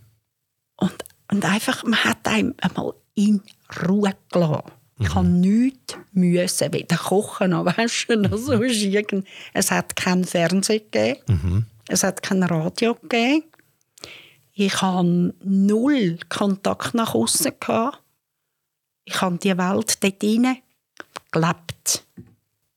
Und, 0.78 1.04
und 1.30 1.46
einfach, 1.46 1.84
man 1.84 2.02
hat 2.04 2.28
einem 2.28 2.56
einmal 2.62 2.94
in 3.16 3.42
Ruhe 3.86 4.16
gelassen. 4.32 4.72
Ich 5.00 5.10
mhm. 5.10 5.16
habe 5.16 5.28
nichts 5.28 5.98
müssen, 6.14 6.74
weder 6.74 6.98
kochen 6.98 7.52
noch 7.52 7.66
waschen 7.66 8.22
noch 8.22 8.38
so 8.38 8.54
irgend. 8.54 9.28
Es 9.54 9.72
hat 9.72 9.96
kein 9.96 10.24
Fernsehen 10.24 10.84
gegeben. 10.90 11.20
Mhm. 11.28 11.66
Es 11.88 12.04
hat 12.04 12.24
kein 12.24 12.44
Radio 12.44 12.96
gegeben. 12.96 13.44
Ich 14.56 14.82
hatte 14.82 15.34
null 15.44 16.20
Kontakt 16.30 16.94
nach 16.94 17.16
außen. 17.16 17.54
Ich 19.06 19.22
habe 19.22 19.38
die 19.38 19.58
Welt 19.58 20.04
dort 20.04 20.22
hinein 20.22 20.58
gelebt. 21.32 22.06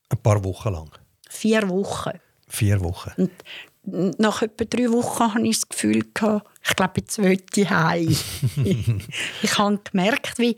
Ein 0.09 0.17
paar 0.17 0.43
Wochen 0.43 0.73
lang? 0.73 0.89
Vier 1.29 1.69
Wochen. 1.69 2.19
Vier 2.47 2.81
Wochen. 2.81 3.11
Und 3.17 4.19
nach 4.19 4.41
etwa 4.41 4.65
drei 4.65 4.91
Wochen 4.91 5.33
hatte 5.33 5.45
ich 5.45 5.59
das 5.59 5.69
Gefühl, 5.69 5.97
ich 5.97 6.13
glaube, 6.13 6.93
jetzt 6.97 7.19
will 7.19 7.41
ich 7.55 7.69
heim. 7.69 8.07
ich 9.41 9.57
habe 9.57 9.79
gemerkt, 9.91 10.39
wie, 10.39 10.57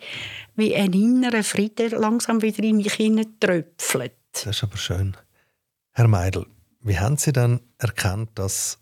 wie 0.55 0.75
ein 0.75 0.93
innerer 0.93 1.43
Frieden 1.43 1.91
langsam 1.91 2.41
wieder 2.41 2.63
in 2.63 2.77
mich 2.77 2.97
tröpfelt. 3.39 4.13
Das 4.31 4.45
ist 4.45 4.63
aber 4.63 4.77
schön. 4.77 5.15
Herr 5.91 6.07
Meidel, 6.07 6.47
wie 6.81 6.97
haben 6.97 7.17
Sie 7.17 7.33
dann 7.33 7.59
erkannt, 7.77 8.31
dass 8.35 8.79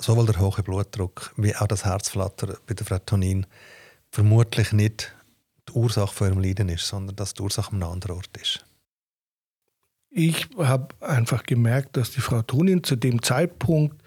sowohl 0.00 0.26
der 0.26 0.38
hohe 0.38 0.62
Blutdruck 0.62 1.32
wie 1.36 1.54
auch 1.54 1.66
das 1.66 1.84
Herzflattern 1.84 2.56
bei 2.66 2.74
der 2.74 2.86
Frau 2.86 2.98
Tonin 2.98 3.46
vermutlich 4.10 4.72
nicht 4.72 5.14
die 5.68 5.72
Ursache 5.72 6.14
von 6.14 6.28
ihrem 6.28 6.42
Leiden 6.42 6.68
ist, 6.68 6.86
sondern 6.86 7.16
dass 7.16 7.34
die 7.34 7.42
Ursache 7.42 7.72
an 7.72 7.82
einem 7.82 7.92
anderen 7.92 8.16
Ort 8.16 8.36
ist? 8.40 8.64
Ich 10.10 10.48
habe 10.56 10.88
einfach 11.00 11.42
gemerkt, 11.42 11.96
dass 11.96 12.12
die 12.12 12.20
Frau 12.20 12.42
Tonin 12.42 12.82
zu 12.82 12.96
dem 12.96 13.22
Zeitpunkt 13.22 14.00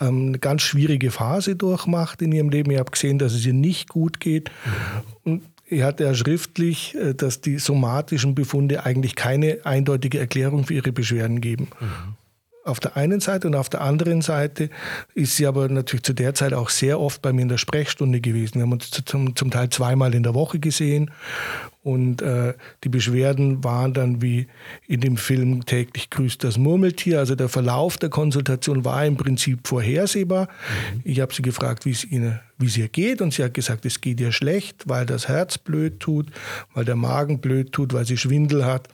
ähm, 0.00 0.28
eine 0.28 0.38
ganz 0.38 0.62
schwierige 0.62 1.10
Phase 1.10 1.56
durchmacht 1.56 2.22
in 2.22 2.32
ihrem 2.32 2.50
Leben. 2.50 2.70
Ich 2.70 2.78
habe 2.78 2.90
gesehen, 2.90 3.18
dass 3.18 3.32
es 3.32 3.44
ihr 3.44 3.52
nicht 3.52 3.88
gut 3.88 4.20
geht. 4.20 4.50
Und 5.24 5.42
ich 5.66 5.82
hatte 5.82 6.04
ja 6.04 6.14
schriftlich, 6.14 6.94
äh, 6.94 7.14
dass 7.14 7.40
die 7.40 7.58
somatischen 7.58 8.34
Befunde 8.34 8.84
eigentlich 8.84 9.16
keine 9.16 9.58
eindeutige 9.64 10.20
Erklärung 10.20 10.66
für 10.66 10.74
ihre 10.74 10.92
Beschwerden 10.92 11.40
geben. 11.40 11.68
Mhm 11.80 12.16
auf 12.64 12.80
der 12.80 12.96
einen 12.96 13.20
Seite 13.20 13.46
und 13.46 13.54
auf 13.54 13.68
der 13.68 13.82
anderen 13.82 14.22
Seite 14.22 14.70
ist 15.14 15.36
sie 15.36 15.46
aber 15.46 15.68
natürlich 15.68 16.02
zu 16.02 16.14
der 16.14 16.34
Zeit 16.34 16.54
auch 16.54 16.70
sehr 16.70 16.98
oft 16.98 17.22
bei 17.22 17.32
mir 17.32 17.42
in 17.42 17.48
der 17.48 17.58
Sprechstunde 17.58 18.20
gewesen. 18.20 18.54
Wir 18.56 18.62
haben 18.62 18.72
uns 18.72 18.90
zum, 18.90 19.36
zum 19.36 19.50
Teil 19.50 19.68
zweimal 19.70 20.14
in 20.14 20.22
der 20.22 20.34
Woche 20.34 20.58
gesehen 20.58 21.10
und 21.82 22.22
äh, 22.22 22.54
die 22.82 22.88
Beschwerden 22.88 23.62
waren 23.62 23.92
dann 23.92 24.22
wie 24.22 24.46
in 24.86 25.00
dem 25.00 25.18
Film 25.18 25.66
täglich 25.66 26.08
grüßt 26.08 26.42
das 26.42 26.56
Murmeltier. 26.56 27.18
Also 27.18 27.34
der 27.34 27.50
Verlauf 27.50 27.98
der 27.98 28.08
Konsultation 28.08 28.86
war 28.86 29.04
im 29.04 29.18
Prinzip 29.18 29.68
vorhersehbar. 29.68 30.48
Mhm. 30.94 31.00
Ich 31.04 31.20
habe 31.20 31.34
sie 31.34 31.42
gefragt, 31.42 31.84
wie 31.84 31.90
es 31.90 32.04
ihnen 32.04 32.40
wie 32.56 32.66
es 32.66 32.76
ihr 32.76 32.88
geht 32.88 33.20
und 33.20 33.34
sie 33.34 33.42
hat 33.42 33.52
gesagt, 33.52 33.84
es 33.84 34.00
geht 34.00 34.20
ihr 34.20 34.30
schlecht, 34.30 34.88
weil 34.88 35.06
das 35.06 35.28
Herz 35.28 35.58
blöd 35.58 35.98
tut, 35.98 36.28
weil 36.72 36.84
der 36.84 36.94
Magen 36.94 37.40
blöd 37.40 37.72
tut, 37.72 37.92
weil 37.92 38.06
sie 38.06 38.16
Schwindel 38.16 38.64
hat. 38.64 38.88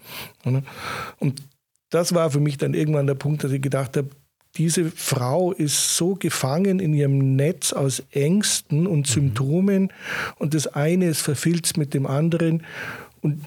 Und 1.19 1.43
das 1.91 2.15
war 2.15 2.31
für 2.31 2.41
mich 2.41 2.57
dann 2.57 2.75
irgendwann 2.75 3.07
der 3.07 3.15
Punkt, 3.15 3.45
dass 3.45 3.53
ich 3.53 3.61
gedacht 3.61 3.97
habe, 3.97 4.11
diese 4.57 4.91
Frau 4.91 5.53
ist 5.53 5.97
so 5.97 6.15
gefangen 6.15 6.81
in 6.81 6.93
ihrem 6.93 7.37
Netz 7.37 7.73
aus 7.73 8.03
Ängsten 8.11 8.87
und 8.87 9.01
mhm. 9.01 9.13
Symptomen 9.13 9.93
und 10.39 10.55
das 10.55 10.67
eine 10.67 11.07
ist 11.07 11.21
verfilzt 11.21 11.77
mit 11.77 11.95
dem 11.95 12.07
anderen. 12.07 12.65
Und 13.21 13.45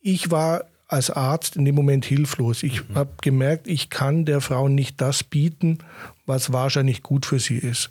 ich 0.00 0.30
war 0.30 0.64
als 0.88 1.10
Arzt 1.10 1.56
in 1.56 1.64
dem 1.64 1.74
Moment 1.74 2.04
hilflos. 2.04 2.62
Ich 2.62 2.88
mhm. 2.88 2.94
habe 2.94 3.10
gemerkt, 3.20 3.68
ich 3.68 3.90
kann 3.90 4.24
der 4.24 4.40
Frau 4.40 4.68
nicht 4.68 5.00
das 5.00 5.22
bieten, 5.22 5.78
was 6.26 6.52
wahrscheinlich 6.52 7.02
gut 7.02 7.26
für 7.26 7.38
sie 7.38 7.58
ist. 7.58 7.90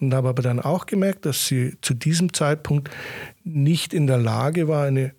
Und 0.00 0.12
habe 0.12 0.28
aber 0.28 0.42
dann 0.42 0.60
auch 0.60 0.86
gemerkt, 0.86 1.24
dass 1.24 1.46
sie 1.46 1.76
zu 1.80 1.94
diesem 1.94 2.32
Zeitpunkt 2.32 2.90
nicht 3.44 3.94
in 3.94 4.06
der 4.06 4.18
Lage 4.18 4.68
war, 4.68 4.84
eine 4.86 5.14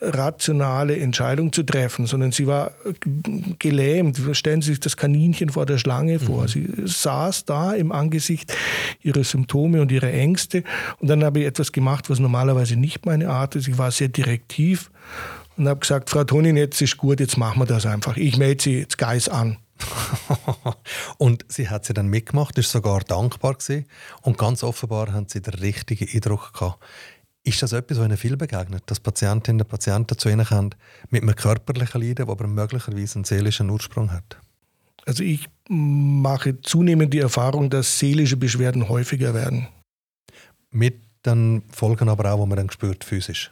rationale 0.00 0.96
Entscheidung 0.98 1.52
zu 1.52 1.62
treffen, 1.62 2.06
sondern 2.06 2.32
sie 2.32 2.46
war 2.46 2.72
gelähmt. 3.58 4.20
Stellen 4.32 4.62
Sie 4.62 4.70
sich 4.70 4.80
das 4.80 4.96
Kaninchen 4.96 5.50
vor 5.50 5.66
der 5.66 5.78
Schlange 5.78 6.18
vor. 6.18 6.42
Mhm. 6.42 6.48
Sie 6.48 6.68
saß 6.84 7.44
da 7.44 7.72
im 7.72 7.92
Angesicht 7.92 8.52
ihrer 9.00 9.24
Symptome 9.24 9.80
und 9.80 9.92
ihrer 9.92 10.12
Ängste. 10.12 10.64
Und 10.98 11.08
dann 11.08 11.24
habe 11.24 11.40
ich 11.40 11.46
etwas 11.46 11.72
gemacht, 11.72 12.10
was 12.10 12.18
normalerweise 12.18 12.76
nicht 12.76 13.06
meine 13.06 13.28
Art 13.28 13.56
ist. 13.56 13.68
Ich 13.68 13.78
war 13.78 13.90
sehr 13.90 14.08
direktiv 14.08 14.90
und 15.56 15.68
habe 15.68 15.80
gesagt, 15.80 16.10
Frau 16.10 16.24
Tonin, 16.24 16.56
jetzt 16.56 16.80
ist 16.82 16.96
gut, 16.96 17.20
jetzt 17.20 17.36
machen 17.36 17.60
wir 17.60 17.66
das 17.66 17.86
einfach. 17.86 18.16
Ich 18.16 18.36
melde 18.36 18.62
Sie 18.62 18.78
jetzt 18.80 18.98
Geis 18.98 19.28
an. 19.28 19.58
und 21.18 21.44
sie 21.48 21.68
hat 21.68 21.84
sie 21.84 21.94
dann 21.94 22.06
mitgemacht, 22.06 22.56
ist 22.58 22.70
sogar 22.70 23.00
dankbar 23.00 23.54
gewesen. 23.54 23.86
und 24.22 24.38
ganz 24.38 24.62
offenbar 24.62 25.12
haben 25.12 25.26
sie 25.28 25.42
den 25.42 25.54
richtigen 25.54 26.08
Eindruck 26.12 26.52
gehabt. 26.52 26.82
Ist 27.46 27.62
das 27.62 27.72
etwas, 27.72 27.98
was 27.98 28.06
Ihnen 28.06 28.16
viel 28.16 28.38
begegnet, 28.38 28.84
dass 28.86 29.00
Patientinnen 29.00 29.60
und 29.60 29.68
Patienten 29.68 30.16
zu 30.16 30.30
Ihnen 30.30 30.46
kommen 30.46 30.74
mit 31.10 31.22
einem 31.22 31.36
körperlichen 31.36 32.00
Leiden, 32.00 32.26
das 32.26 32.28
aber 32.28 32.46
möglicherweise 32.46 33.16
einen 33.16 33.24
seelischen 33.24 33.68
Ursprung 33.68 34.10
hat? 34.10 34.38
Also 35.04 35.22
ich 35.22 35.48
mache 35.68 36.60
zunehmend 36.62 37.12
die 37.12 37.18
Erfahrung, 37.18 37.68
dass 37.68 37.98
seelische 37.98 38.38
Beschwerden 38.38 38.88
häufiger 38.88 39.34
werden. 39.34 39.68
Mit 40.70 41.02
den 41.26 41.62
Folgen 41.70 42.08
aber 42.08 42.32
auch, 42.32 42.42
die 42.42 42.48
man 42.48 42.56
dann 42.56 42.70
spürt, 42.70 43.04
physisch. 43.04 43.50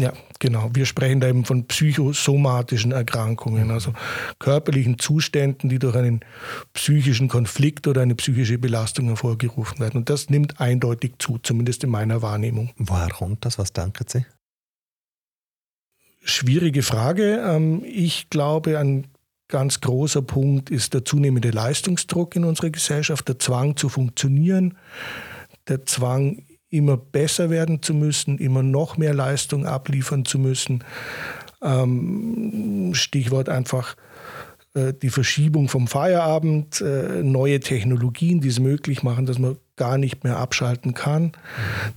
Ja, 0.00 0.14
genau. 0.38 0.70
Wir 0.72 0.86
sprechen 0.86 1.20
da 1.20 1.28
eben 1.28 1.44
von 1.44 1.66
psychosomatischen 1.66 2.90
Erkrankungen, 2.90 3.70
also 3.70 3.92
körperlichen 4.38 4.98
Zuständen, 4.98 5.68
die 5.68 5.78
durch 5.78 5.94
einen 5.94 6.20
psychischen 6.72 7.28
Konflikt 7.28 7.86
oder 7.86 8.00
eine 8.00 8.14
psychische 8.14 8.56
Belastung 8.56 9.08
hervorgerufen 9.08 9.78
werden. 9.78 9.98
Und 9.98 10.08
das 10.08 10.30
nimmt 10.30 10.58
eindeutig 10.58 11.16
zu, 11.18 11.36
zumindest 11.42 11.84
in 11.84 11.90
meiner 11.90 12.22
Wahrnehmung. 12.22 12.70
Woher 12.78 13.10
kommt 13.10 13.44
das? 13.44 13.58
Was 13.58 13.74
denken 13.74 14.06
Sie? 14.08 14.24
Schwierige 16.22 16.82
Frage. 16.82 17.44
Ähm, 17.46 17.84
ich 17.84 18.30
glaube, 18.30 18.78
ein 18.78 19.06
ganz 19.48 19.82
großer 19.82 20.22
Punkt 20.22 20.70
ist 20.70 20.94
der 20.94 21.04
zunehmende 21.04 21.50
Leistungsdruck 21.50 22.36
in 22.36 22.44
unserer 22.44 22.70
Gesellschaft, 22.70 23.28
der 23.28 23.38
Zwang 23.38 23.76
zu 23.76 23.90
funktionieren, 23.90 24.78
der 25.68 25.84
Zwang 25.84 26.42
immer 26.70 26.96
besser 26.96 27.50
werden 27.50 27.82
zu 27.82 27.94
müssen, 27.94 28.38
immer 28.38 28.62
noch 28.62 28.96
mehr 28.96 29.14
Leistung 29.14 29.66
abliefern 29.66 30.24
zu 30.24 30.38
müssen. 30.38 30.84
Ähm, 31.62 32.92
Stichwort 32.94 33.48
einfach 33.48 33.96
äh, 34.74 34.94
die 34.94 35.10
Verschiebung 35.10 35.68
vom 35.68 35.88
Feierabend, 35.88 36.80
äh, 36.80 37.22
neue 37.22 37.58
Technologien, 37.60 38.40
die 38.40 38.48
es 38.48 38.60
möglich 38.60 39.02
machen, 39.02 39.26
dass 39.26 39.38
man 39.38 39.56
gar 39.76 39.98
nicht 39.98 40.22
mehr 40.22 40.36
abschalten 40.36 40.94
kann. 40.94 41.32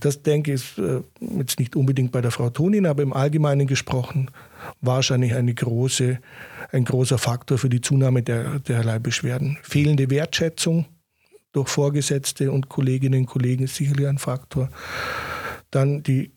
Das 0.00 0.22
denke 0.22 0.54
ich 0.54 0.76
äh, 0.78 1.02
jetzt 1.38 1.60
nicht 1.60 1.76
unbedingt 1.76 2.10
bei 2.10 2.20
der 2.20 2.32
Frau 2.32 2.50
Tonin, 2.50 2.86
aber 2.86 3.02
im 3.02 3.12
Allgemeinen 3.12 3.66
gesprochen 3.66 4.30
wahrscheinlich 4.80 5.34
eine 5.34 5.54
große, 5.54 6.18
ein 6.72 6.84
großer 6.84 7.18
Faktor 7.18 7.58
für 7.58 7.68
die 7.68 7.80
Zunahme 7.80 8.22
der, 8.22 8.58
derlei 8.60 8.98
Beschwerden. 8.98 9.58
Fehlende 9.62 10.10
Wertschätzung 10.10 10.86
durch 11.54 11.68
Vorgesetzte 11.68 12.52
und 12.52 12.68
Kolleginnen 12.68 13.20
und 13.20 13.26
Kollegen 13.26 13.64
ist 13.64 13.76
sicherlich 13.76 14.06
ein 14.06 14.18
Faktor. 14.18 14.68
Dann 15.70 16.02
die 16.02 16.32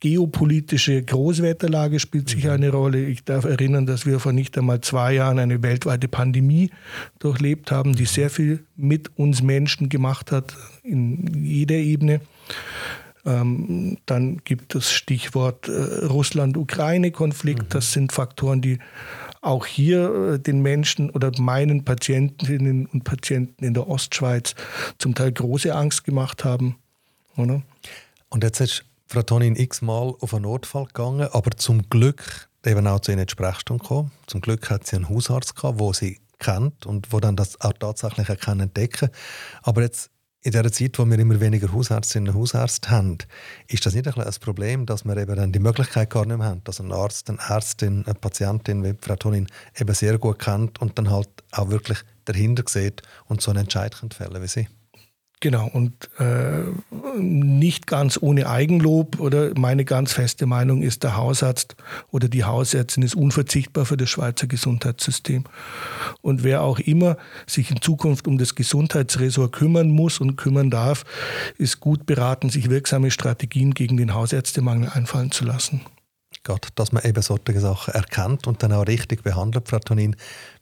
geopolitische 0.00 1.02
Großwetterlage 1.02 1.98
spielt 1.98 2.28
sicher 2.28 2.52
eine 2.52 2.70
Rolle. 2.70 3.04
Ich 3.06 3.24
darf 3.24 3.44
erinnern, 3.44 3.86
dass 3.86 4.06
wir 4.06 4.20
vor 4.20 4.32
nicht 4.32 4.56
einmal 4.56 4.80
zwei 4.82 5.14
Jahren 5.14 5.38
eine 5.38 5.62
weltweite 5.62 6.08
Pandemie 6.08 6.70
durchlebt 7.18 7.70
haben, 7.70 7.94
die 7.94 8.04
sehr 8.04 8.30
viel 8.30 8.64
mit 8.76 9.18
uns 9.18 9.42
Menschen 9.42 9.88
gemacht 9.88 10.30
hat, 10.30 10.56
in 10.82 11.44
jeder 11.44 11.76
Ebene. 11.76 12.20
Ähm, 13.24 13.98
dann 14.06 14.38
gibt 14.44 14.74
es 14.74 14.92
Stichwort 14.92 15.68
äh, 15.68 16.04
Russland-Ukraine-Konflikt. 16.06 17.64
Mhm. 17.64 17.68
Das 17.70 17.92
sind 17.92 18.12
Faktoren, 18.12 18.60
die 18.60 18.78
auch 19.46 19.66
hier 19.66 20.34
äh, 20.34 20.38
den 20.38 20.60
Menschen 20.60 21.10
oder 21.10 21.32
meinen 21.38 21.84
Patientinnen 21.84 22.86
und 22.86 23.04
Patienten 23.04 23.64
in 23.64 23.74
der 23.74 23.88
Ostschweiz 23.88 24.54
zum 24.98 25.14
Teil 25.14 25.32
große 25.32 25.74
Angst 25.74 26.04
gemacht 26.04 26.44
haben. 26.44 26.76
Oder? 27.36 27.62
Und 28.28 28.44
jetzt 28.44 28.60
ist 28.60 28.84
Frau 29.06 29.22
Tonin 29.22 29.56
x-mal 29.56 30.14
auf 30.20 30.34
einen 30.34 30.42
Notfall 30.42 30.86
gegangen, 30.86 31.28
aber 31.30 31.52
zum 31.52 31.88
Glück 31.88 32.48
eben 32.64 32.86
auch 32.86 33.00
zu 33.00 33.12
Ihnen 33.12 33.20
in 33.20 33.26
die 33.26 33.32
Sprechstunde 33.32 33.82
gekommen. 33.82 34.10
Zum 34.26 34.40
Glück 34.40 34.68
hat 34.70 34.86
sie 34.86 34.96
einen 34.96 35.08
Hausarzt 35.08 35.54
gehabt, 35.54 35.78
wo 35.78 35.92
sie 35.92 36.18
kennt 36.38 36.84
und 36.84 37.12
wo 37.12 37.20
dann 37.20 37.36
das 37.36 37.60
auch 37.60 37.72
tatsächlich 37.72 38.28
entdecken 38.28 39.08
kann. 39.08 39.10
Aber 39.62 39.82
jetzt 39.82 40.10
in 40.46 40.52
der 40.52 40.70
Zeit, 40.70 40.96
wo 40.96 41.04
wir 41.04 41.18
immer 41.18 41.40
weniger 41.40 41.72
Hausärztinnen 41.72 42.28
und 42.32 42.40
Hausärzte 42.40 42.88
haben, 42.90 43.18
ist 43.66 43.84
das 43.84 43.96
nicht 43.96 44.06
ein, 44.06 44.22
ein 44.22 44.34
Problem, 44.40 44.86
dass 44.86 45.04
wir 45.04 45.16
eben 45.16 45.34
dann 45.34 45.50
die 45.50 45.58
Möglichkeit 45.58 46.08
gar 46.08 46.24
nicht 46.24 46.38
mehr 46.38 46.46
haben, 46.46 46.62
dass 46.62 46.78
ein 46.78 46.92
Arzt, 46.92 47.28
eine 47.28 47.40
Ärztin, 47.48 48.04
eine 48.06 48.14
Patientin 48.14 48.84
wie 48.84 48.94
Frau 49.00 49.16
Tonin 49.16 49.48
eben 49.76 49.92
sehr 49.92 50.18
gut 50.18 50.38
kennt 50.38 50.80
und 50.80 50.96
dann 50.98 51.10
halt 51.10 51.28
auch 51.50 51.70
wirklich 51.70 51.98
dahinter 52.26 52.62
sieht 52.68 53.02
und 53.24 53.42
so 53.42 53.50
einen 53.50 53.62
Entscheid 53.62 53.92
fällen 54.14 54.40
wie 54.40 54.46
sie? 54.46 54.68
Genau, 55.40 55.68
und 55.70 56.08
äh, 56.18 56.62
nicht 57.20 57.86
ganz 57.86 58.18
ohne 58.20 58.48
Eigenlob 58.48 59.20
oder 59.20 59.50
meine 59.58 59.84
ganz 59.84 60.14
feste 60.14 60.46
Meinung 60.46 60.82
ist, 60.82 61.02
der 61.02 61.16
Hausarzt 61.18 61.76
oder 62.10 62.28
die 62.28 62.44
Hausärztin 62.44 63.02
ist 63.02 63.14
unverzichtbar 63.14 63.84
für 63.84 63.98
das 63.98 64.08
Schweizer 64.08 64.46
Gesundheitssystem. 64.46 65.44
Und 66.22 66.42
wer 66.42 66.62
auch 66.62 66.78
immer 66.78 67.18
sich 67.46 67.70
in 67.70 67.82
Zukunft 67.82 68.26
um 68.26 68.38
das 68.38 68.54
Gesundheitsresort 68.54 69.52
kümmern 69.52 69.90
muss 69.90 70.20
und 70.20 70.36
kümmern 70.36 70.70
darf, 70.70 71.04
ist 71.58 71.80
gut 71.80 72.06
beraten, 72.06 72.48
sich 72.48 72.70
wirksame 72.70 73.10
Strategien 73.10 73.74
gegen 73.74 73.98
den 73.98 74.14
Hausärztemangel 74.14 74.88
einfallen 74.88 75.32
zu 75.32 75.44
lassen. 75.44 75.82
Gott, 76.44 76.68
dass 76.76 76.92
man 76.92 77.04
eben 77.04 77.20
solche 77.22 77.60
Sachen 77.60 77.92
erkennt 77.92 78.46
und 78.46 78.62
dann 78.62 78.72
auch 78.72 78.86
richtig 78.86 79.22
behandelt, 79.22 79.68
Frau 79.68 79.80
Tonin. 79.80 80.16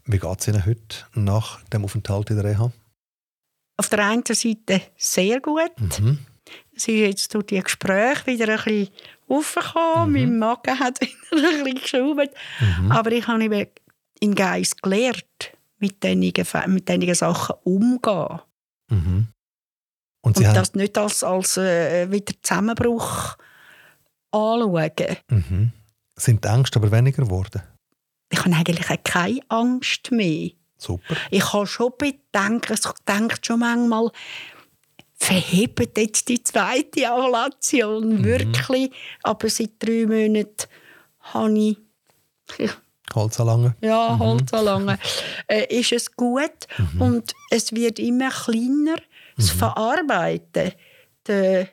Wie 0.05 0.19
geht 0.19 0.41
es 0.41 0.49
Ihnen 0.49 0.67
heute 0.67 1.05
nach 1.15 1.63
dem 1.65 1.85
Aufenthalt 1.85 2.31
in 2.31 2.37
der 2.37 2.45
Reha? 2.45 2.73
Auf 3.77 3.89
der 3.89 4.07
einen 4.07 4.25
Seite 4.27 4.83
sehr 4.97 5.41
gut. 5.41 5.73
Mhm. 5.79 6.19
Es 6.77 6.89
ist 6.89 6.95
jetzt 6.95 7.35
durch 7.35 7.47
die 7.47 7.61
Gespräche 7.61 8.27
wieder 8.27 8.49
ein 8.49 8.57
bisschen 8.57 8.89
aufgekommen. 9.29 10.13
Mhm. 10.13 10.13
Mein 10.13 10.39
Magen 10.39 10.79
hat 10.79 11.01
wieder 11.33 11.49
ein 11.49 11.65
bisschen 11.65 11.81
geschraubt. 11.81 12.35
Mhm. 12.61 12.93
Aber 12.93 13.13
ich 13.13 13.27
habe 13.27 13.45
eben 13.45 13.67
in 14.21 14.35
Geist 14.35 14.83
gelernt, 14.83 15.53
mit 15.79 16.03
diesen, 16.03 16.21
mit 16.73 16.89
diesen 16.89 17.15
Sachen 17.15 17.57
umzugehen. 17.65 18.41
Mhm. 18.89 19.29
Und, 20.23 20.39
und 20.39 20.45
das 20.45 20.75
nicht 20.75 20.97
als, 20.97 21.23
als 21.23 21.57
äh, 21.59 22.11
wieder 22.11 22.33
Zusammenbruch 22.41 23.37
anschauen. 24.31 25.17
Mhm. 25.29 25.73
Sind 26.17 26.45
die 26.45 26.49
Ängste 26.49 26.79
aber 26.79 26.91
weniger 26.93 27.25
geworden? 27.25 27.63
Ich 28.31 28.39
habe 28.39 28.55
eigentlich 28.55 29.05
keine 29.05 29.41
Angst 29.49 30.11
mehr. 30.11 30.51
Super. 30.85 31.17
Ich 31.31 31.53
habe 31.53 31.67
schon 31.67 31.93
bedenkt, 31.97 32.71
ich 32.71 32.81
denke 33.09 33.37
schon 33.43 33.61
manchmal, 33.61 34.11
verhebt 35.15 35.97
jetzt 35.97 36.29
die 36.29 36.43
zweite 36.43 37.11
Ablation 37.11 38.19
mhm. 38.19 38.25
wirklich. 38.25 38.91
Aber 39.23 39.49
seit 39.49 39.73
drei 39.79 40.07
Monaten 40.07 40.69
habe 41.21 41.77
ich, 42.59 42.71
Holzanlange. 43.15 43.77
Ja, 43.81 44.15
mhm. 44.15 44.19
Holzanlange. 44.19 44.99
äh, 45.47 45.79
ist 45.79 45.93
es 45.93 46.15
gut 46.15 46.67
mhm. 46.79 47.01
und 47.01 47.33
es 47.51 47.73
wird 47.73 47.99
immer 47.99 48.31
kleiner. 48.31 48.97
Das 49.37 49.55
mhm. 49.55 49.59
Verarbeiten, 49.59 50.73
der, 51.27 51.69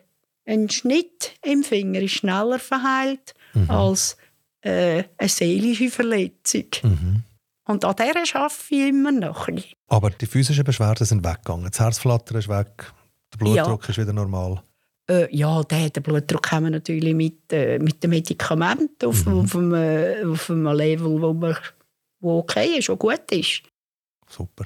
ein 0.46 0.68
Schnitt 0.68 1.32
im 1.42 1.62
Finger 1.62 2.00
ist 2.00 2.12
schneller 2.12 2.58
verheilt 2.58 3.34
mhm. 3.54 3.70
als 3.70 4.16
äh, 4.62 5.04
eine 5.16 5.28
seelische 5.28 5.90
Verletzung. 5.90 6.66
Und 7.64 7.84
an 7.84 7.96
der 7.96 8.16
arbeite 8.16 8.48
ich 8.70 8.88
immer 8.88 9.12
noch. 9.12 9.48
Aber 9.88 10.10
die 10.10 10.26
physischen 10.26 10.64
Beschwerden 10.64 11.06
sind 11.06 11.24
weggegangen. 11.24 11.70
Das 11.70 11.78
Herzflattern 11.78 12.38
ist 12.38 12.48
weg, 12.48 12.92
der 13.32 13.38
Blutdruck 13.38 13.84
ja. 13.84 13.88
ist 13.88 13.98
wieder 13.98 14.12
normal. 14.12 14.62
Äh, 15.08 15.34
ja, 15.34 15.62
den, 15.62 15.92
den 15.92 16.02
Blutdruck 16.02 16.50
haben 16.52 16.64
wir 16.64 16.70
natürlich 16.70 17.14
mit, 17.14 17.52
äh, 17.52 17.78
mit 17.78 18.02
den 18.02 18.10
Medikamenten 18.10 19.06
auf, 19.06 19.26
mhm. 19.26 19.40
auf, 19.40 19.56
einem, 19.56 19.74
äh, 19.74 20.24
auf 20.24 20.50
einem 20.50 20.66
Level, 20.66 21.20
wo, 21.20 21.32
man, 21.32 21.56
wo 22.20 22.38
okay 22.38 22.78
ist, 22.78 22.88
wo 22.88 22.96
gut 22.96 23.30
ist. 23.30 23.62
Super. 24.28 24.64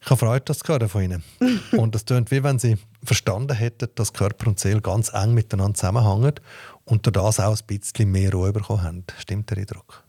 Ich 0.00 0.10
habe 0.10 0.18
Freude, 0.18 0.44
das 0.44 0.58
zu 0.58 0.72
hören 0.72 0.88
von 0.88 1.02
Ihnen. 1.02 1.24
und 1.72 1.94
es 1.94 2.04
klingt, 2.04 2.30
wie 2.30 2.42
wenn 2.44 2.58
Sie 2.58 2.76
verstanden 3.02 3.56
hätten, 3.56 3.88
dass 3.94 4.12
Körper 4.12 4.46
und 4.46 4.60
Seele 4.60 4.80
ganz 4.80 5.12
eng 5.12 5.34
miteinander 5.34 5.74
zusammenhängen 5.74 6.34
und 6.84 7.06
durch 7.06 7.14
das 7.14 7.40
auch 7.40 7.58
ein 7.58 7.66
bisschen 7.66 8.12
mehr 8.12 8.32
Ruhe 8.32 8.52
bekommen 8.52 8.82
haben. 8.82 9.04
Stimmt 9.18 9.50
der 9.50 9.58
Eindruck? 9.58 10.05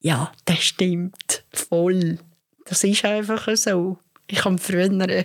Ja, 0.00 0.32
das 0.44 0.62
stimmt. 0.62 1.44
Voll. 1.52 2.18
Das 2.64 2.84
ist 2.84 3.04
einfach 3.04 3.48
so. 3.56 3.98
Ich 4.26 4.44
habe 4.44 4.58
früher, 4.58 4.90
äh, 5.08 5.24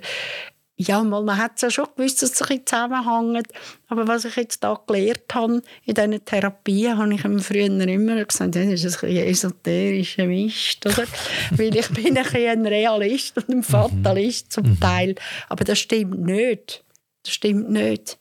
ja, 0.88 1.04
mal, 1.04 1.24
man 1.24 1.38
hat 1.38 1.54
es 1.56 1.62
ja 1.62 1.70
schon 1.70 1.88
gewusst, 1.96 2.22
dass 2.22 2.32
es 2.32 2.42
ein 2.42 2.66
zusammenhängt. 2.66 3.48
Aber 3.88 4.08
was 4.08 4.26
ich 4.26 4.36
jetzt 4.36 4.64
da 4.64 4.80
gelernt 4.88 5.34
habe 5.34 5.62
in 5.86 5.94
diesen 5.94 6.26
Therapien, 6.26 6.98
habe 6.98 7.14
ich 7.14 7.22
früher 7.46 7.66
immer 7.66 8.26
gesagt, 8.26 8.56
das 8.56 8.84
ist 8.84 9.04
ein 9.04 9.16
esoterischer 9.16 10.26
Mist. 10.26 10.86
Oder? 10.86 11.06
Weil 11.52 11.76
ich 11.76 11.88
bin 11.90 12.18
ein, 12.18 12.26
ein 12.26 12.66
Realist 12.66 13.38
und 13.38 13.50
ein 13.50 13.58
mhm. 13.58 13.64
Fatalist 13.64 14.52
zum 14.52 14.72
mhm. 14.72 14.80
Teil. 14.80 15.16
Aber 15.50 15.64
das 15.64 15.80
stimmt 15.80 16.22
nicht. 16.22 16.84
Das 17.24 17.34
stimmt 17.34 17.70
nicht. 17.70 18.18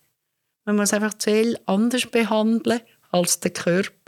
Man 0.67 0.77
muss 0.77 0.93
einfach 0.93 1.15
die 1.15 1.25
Seele 1.25 1.61
anders 1.67 2.07
behandeln 2.07 2.81
als 3.11 3.41
der 3.41 3.53
Körper. 3.53 4.00